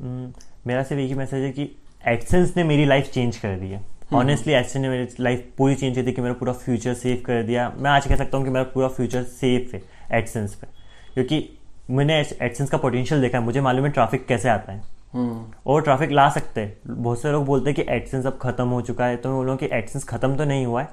हम्म, 0.00 0.32
मेरा 0.66 0.82
सिर्फ़ 0.82 1.02
एक 1.02 1.08
ही 1.08 1.14
मैसेज 1.14 1.44
है 1.44 1.50
कि 1.50 1.76
एडसेंस 2.06 2.56
ने 2.56 2.64
मेरी 2.64 2.84
लाइफ 2.84 3.10
चेंज 3.10 3.36
कर 3.36 3.56
दी 3.56 3.66
है। 3.66 3.80
ऑनेस्टली 4.14 4.52
एडसेंस 4.52 4.82
ने 4.82 4.88
मेरी 4.88 5.08
लाइफ 5.20 5.48
पूरी 5.58 5.74
चेंज 5.74 5.96
कर 5.96 6.02
दी 6.02 6.12
कि 6.12 6.22
मेरा 6.22 6.34
पूरा 6.34 6.52
फ्यूचर 6.52 6.94
सेव 6.94 7.22
कर 7.26 7.42
दिया। 7.42 7.72
मैं 7.76 7.90
आज 7.90 8.06
कह 8.06 8.16
सकता 8.16 8.36
हूँ 8.36 8.44
कि 8.44 8.50
मेरा 8.50 8.64
पूरा 8.64 8.88
फ्यूचर 8.88 9.22
सेफ़ 9.22 9.76
है 9.76 9.82
एडसेंस 10.12 10.54
पे। 10.54 10.66
क्योंकि 11.14 11.58
मैंने 11.90 12.20
एडसेंस 12.42 12.70
का 12.70 12.78
पोटेंशियल 12.78 13.20
देखा 13.20 13.38
है। 13.38 13.44
मुझे 13.44 13.60
मालूम 13.60 13.84
है 13.84 13.90
ट्रैफ़िक 13.92 14.26
कैसे 14.26 14.48
आता 14.48 14.72
है। 14.72 14.82
हम्म। 15.12 15.44
और 15.66 15.82
ट्रैफ़िक 15.82 16.10
ला 16.10 16.28
सकते 16.30 16.60
हैं। 16.60 16.76
बहुत 16.88 17.22
से 17.22 17.32
लोग 17.32 17.44
बोलते 17.46 17.70
हैं 17.70 17.74
कि 17.74 17.92
एडसेंस 17.92 18.26
अब 18.26 18.38
खत्म 18.42 18.68
हो 18.68 18.80
चुका 18.80 19.06
है। 19.06 19.16
तो 19.16 19.28
मैं 19.28 19.38
बोलूँ 19.38 19.56
कि 19.56 19.68
एडसेंस 19.72 20.04
खत्म 20.04 20.36
तो 20.36 20.44
नहीं 20.44 20.66
हुआ 20.66 20.82
है। 20.82 20.88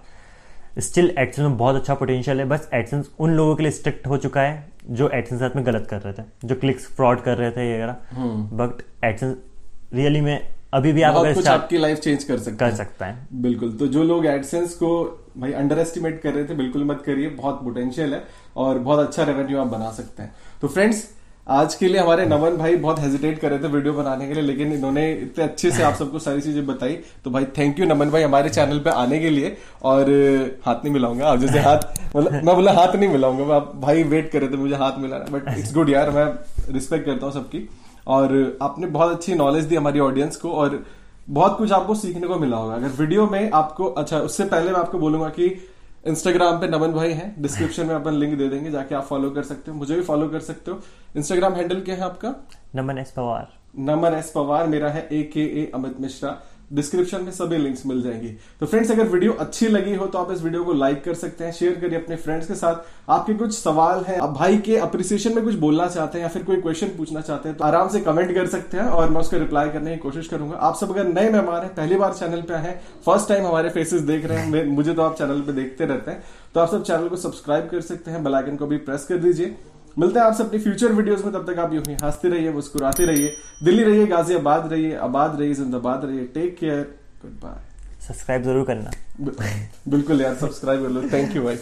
स्टिल 0.80 1.14
एडसेंस 1.18 1.48
में 1.48 1.58
बहुत 1.58 1.76
अच्छा 1.76 1.94
पोटेंशियल 1.96 2.40
है। 2.40 2.46
बस 2.46 2.70
एडसेंस 2.74 3.10
उन 3.20 3.32
लोगों 3.32 3.56
के 3.56 3.64
लिए 3.64 3.72
स्ट्रिक्ट 3.72 4.08
हो 4.08 4.18
चुका 4.18 4.42
है 4.42 4.68
जो 4.90 5.10
एडसेंस 5.10 5.40
साथ 5.40 5.56
में 5.56 5.66
गलत 5.66 5.88
कर 5.90 6.02
रहे 6.02 6.14
थे। 6.14 6.24
जो 6.46 6.56
क्लिक्स 6.56 6.88
फ्रॉड 6.88 7.22
कर 7.22 7.38
रहे 7.38 7.52
थे 7.52 7.70
ये 7.70 7.76
वगैरह। 7.76 7.96
बट 8.54 8.84
एडसेंस 9.04 9.38
रियली 9.94 10.22
में 10.22 10.48
अभी 10.74 10.92
भी 10.94 11.02
आप 11.02 11.16
अगर 11.16 11.34
कुछ 11.34 11.48
आपकी 11.48 11.78
लाइफ 11.78 12.00
चेंज 12.00 12.24
कर 12.24 12.38
सकता 12.38 12.66
कर 12.66 12.72
है। 12.72 12.78
सकता 12.78 13.06
है। 13.06 13.28
बिल्कुल 13.42 13.72
तो 13.80 13.88
जो 13.88 14.04
लोग 14.04 14.26
एडसेंस 14.26 14.74
को 14.76 14.90
भाई 15.38 15.52
अंडर 15.54 15.80
एस्टिमेट 15.80 16.22
कर 16.22 16.34
रहे 16.34 16.44
थे 16.46 16.54
बिल्कुल 16.56 16.84
मत 16.86 17.04
करिए 17.06 17.30
बहुत 17.38 17.64
पोटेंशियल 17.64 18.14
है 18.14 18.24
और 18.58 18.80
बहुत 18.80 19.08
अच्छा 19.08 19.24
रेवेन्यू 19.24 19.60
आप 19.60 19.68
बना 19.68 19.92
सकते 19.92 20.24
हैं। 20.24 20.34
तो 20.62 20.68
फ्रेंड्स 20.68 21.08
आज 21.48 21.76
के 21.76 21.88
लिए 21.88 22.02
हमारे 22.02 22.26
नमन 22.26 22.58
भाई 22.58 22.76
बहुत 22.76 23.00
हेजिटेट 23.00 23.40
कर 23.40 23.50
रहे 23.50 23.60
थे 23.60 23.68
वीडियो 23.74 23.94
बनाने 23.94 24.28
के 24.28 24.34
लिए 24.34 24.44
लेकिन 24.44 24.74
इन्होंने 24.74 25.12
इतने 25.14 25.44
अच्छे 25.44 25.72
से 25.72 25.84
आप 25.84 25.94
सबको 26.00 26.20
सारी 26.20 26.42
चीज़ें 26.42 26.66
बताई। 26.68 26.98
तो 27.24 27.32
भाई 27.32 27.46
थैंक 27.58 27.80
यू 27.80 27.86
नमन 27.86 28.10
भाई 28.12 28.24
हमारे 28.24 28.50
चैनल 28.50 28.80
पे 28.80 28.90
आने 28.98 29.20
के 29.20 29.30
लिए 29.30 29.56
और 29.92 30.12
हाथ 30.66 30.84
नहीं 30.84 30.94
मिलाऊँगा 30.94 31.28
आप 31.28 31.40
जैसे 31.40 31.60
हाथ 31.60 31.88
मतलब 32.16 32.32
मैं 32.34 32.56
बोला 32.56 32.72
हाथ 32.74 32.96
नहीं 32.96 33.10
मिलाऊँगा 33.10 33.60
भाई 33.82 34.04
वेट 34.06 34.32
कर 34.32 34.42
रहे 34.42 34.52
थे 34.52 34.58
मुझे 34.58 34.76
हाथ 34.76 35.00
मिलाना 35.00 35.38
बट 35.38 35.58
इट्स 35.58 35.74
गुड 35.74 35.90
यार 35.90 36.10
मैं 36.12 36.26
रिस्पेक्ट 36.74 37.06
करता 37.06 37.26
हूँ 37.26 37.34
सबकी। 37.34 37.68
और 38.08 38.58
आपने 38.62 38.88
बहुत 38.88 39.12
अच्छी 39.12 39.36
नॉलेज 39.36 39.66
दी 39.66 39.76
हमारी 39.76 40.00
ऑडियंस 40.00 40.36
को 40.36 40.52
और 40.52 40.84
बहुत 41.30 41.58
कुछ 41.58 41.72
आपको 41.72 41.96
सीखने 41.96 42.28
को 42.28 42.36
मिला 42.40 42.58
होगा। 42.58 42.76
अगर 42.76 42.90
वीडियो 43.00 43.26
में 43.28 43.52
आपको 43.52 43.86
अच्छा 43.86 44.20
उससे 44.20 44.46
पहले 44.46 44.72
मैं 44.72 44.80
आपको 44.80 45.00
बोलूँगा 45.00 45.30
कि 45.30 45.48
इंस्टाग्राम 46.08 46.60
पे 46.60 46.68
नमन 46.68 46.92
भाई 46.94 47.12
हैं। 47.12 47.34
डिस्क्रिप्शन 47.42 47.86
में 47.86 47.96
अपन 47.96 48.14
लिंक 48.14 48.38
दे 48.38 48.48
देंगे 48.50 48.72
जाके 48.72 48.96
आप 48.96 49.04
फॉलो 49.04 49.30
कर 49.30 49.44
सकते 49.44 49.72
हो। 49.72 49.78
मुझे 49.78 49.96
भी 49.96 50.02
फॉलो 50.02 50.28
कर 50.30 50.40
सकते 50.40 50.72
हो। 50.72 50.80
इंस्टाग्राम 51.18 51.54
हैंडल 51.54 51.82
क्या 51.82 51.96
है 51.96 52.02
आपका? 52.02 52.34
नमन 52.76 52.98
एस 52.98 53.12
पवार। 53.12 53.48
नमन 53.80 54.14
एस 54.14 54.32
पवार 54.36 54.68
मेरा 54.68 54.90
है 54.90 55.08
ए 55.12 55.22
के 55.24 55.44
ए 55.62 55.72
अमित 55.76 56.00
मिश्रा। 56.02 56.30
डिस्क्रिप्शन 56.72 57.22
में 57.22 57.32
सभी 57.32 57.58
लिंक्स 57.58 57.86
मिल 57.86 58.02
जाएँगी। 58.02 58.28
तो 58.60 58.66
फ्रेंड्स 58.66 58.92
अगर 58.92 59.08
वीडियो 59.08 59.34
अच्छी 59.34 59.68
लगी 59.68 59.94
हो 59.96 60.06
तो 60.06 60.20
आप 60.20 60.32
इस 60.32 60.42
वीडियो 60.44 60.64
को 60.64 60.74
लाइक 60.74 61.04
कर 61.04 61.14
सकते 61.14 61.44
हैं 61.44 61.52
शेयर 61.52 61.76
करिए 61.76 62.00
अपने 62.00 62.16
फ्रेंड्स 62.16 62.48
के 62.48 62.56
साथ। 62.56 63.10
आपके 63.10 63.34
कुछ 63.34 63.54
सवाल 63.54 64.04
हैं, 64.04 64.18
आप 64.20 64.30
भाई 64.30 64.58
के 64.58 64.78
अप्रिसिएशन 64.78 65.36
में 65.36 65.44
कुछ 65.44 65.56
बोलना 65.56 65.88
चाहते 65.88 66.18
हैं 66.18 66.26
या 66.26 66.30
फिर 66.30 66.44
कोई 66.44 66.62
क्वेश्चन 66.62 66.88
पूछना 66.98 67.22
चाहते 67.22 67.50
हैं 67.50 67.58
तो 67.58 67.64
आराम 67.64 67.90
से 67.90 68.00
कमेंट 68.00 68.34
कर 68.36 68.48
सकते 68.48 68.78
हैं 68.78 68.86
और 68.88 69.10
मैं 69.10 69.22
उसका 69.22 69.38
रिप्लाई 69.38 69.70
करने 69.70 69.92
की 69.92 69.98
कोशिश 70.00 70.28
करूँगा। 70.28 70.58
आप 70.58 70.76
सब 70.76 70.92
अगर 70.92 71.08
नए 71.10 71.30
मेहमान 71.30 71.62
हैं, 71.62 71.74
पहली 71.76 71.96
बार 71.96 72.14
चैनल 72.14 72.42
पे 72.42 72.54
आए 72.54 72.80
फ़र्स्ट 73.06 73.30
टाइम 73.30 73.46
हमारे 73.46 73.70
फेसेस 73.70 74.02
देख 74.04 74.26
रहे 74.26 74.38
हैं 74.38 74.66
मुझे 74.68 74.94
तो 74.94 75.02
आप 75.02 75.18
चैनल 75.18 75.42
पे 75.42 75.54
देखते 75.54 75.86
रहते 75.86 76.12
हैं। 76.12 76.24
तो 76.54 76.60
आप 76.60 76.70
सब 76.70 76.84
चैनल 76.84 77.08
को 77.08 77.16
सब्सक्राइब 77.18 77.68
कर 77.70 77.82
सकते 77.84 78.12
हैं 78.12 78.24
बेलाइकन 78.24 78.56
को 78.56 78.68
भी 78.68 78.78
प्रेस 78.80 79.06
कर 79.06 79.18
दीजिए। 79.20 79.56
मिलते 79.98 80.20
हैं 80.20 80.26
आपसे 80.26 80.44
अपनी 80.44 80.60
फ्यूचर 80.60 80.92
वीडियोस 80.94 81.24
में 81.26 81.34
तब 81.34 81.46
तक 81.46 81.60
आप 81.60 81.74
यूँ 81.74 81.84
ही 81.88 81.96
हँसते 82.04 82.30
रहिए 82.30 82.52
मुस्कुराते 82.54 83.06
रहिए। 83.06 83.36
दिल्ली 83.64 83.84
रहिए 83.84 84.06
गाजियाबाद 84.08 84.72
रहिए 84.74 84.96
आबाद 85.06 85.40
रहिए 85.40 85.54
जिंदाबाद 85.54 86.06
रहिए। 86.06 86.26
Take 86.34 86.58
care 86.58 86.82
good 87.22 87.32
bye 87.42 87.56
subscribe 88.08 88.44
ज़रूर 88.44 88.66
करना। 88.66 88.92
बिल्कुल 89.90 90.22
यार 90.22 90.36
सब्सक्राइब 90.36 90.84
कर 90.84 90.90
लो। 90.90 91.02
थैंक 91.14 91.36
यू 91.36 91.44
भाई 91.44 91.56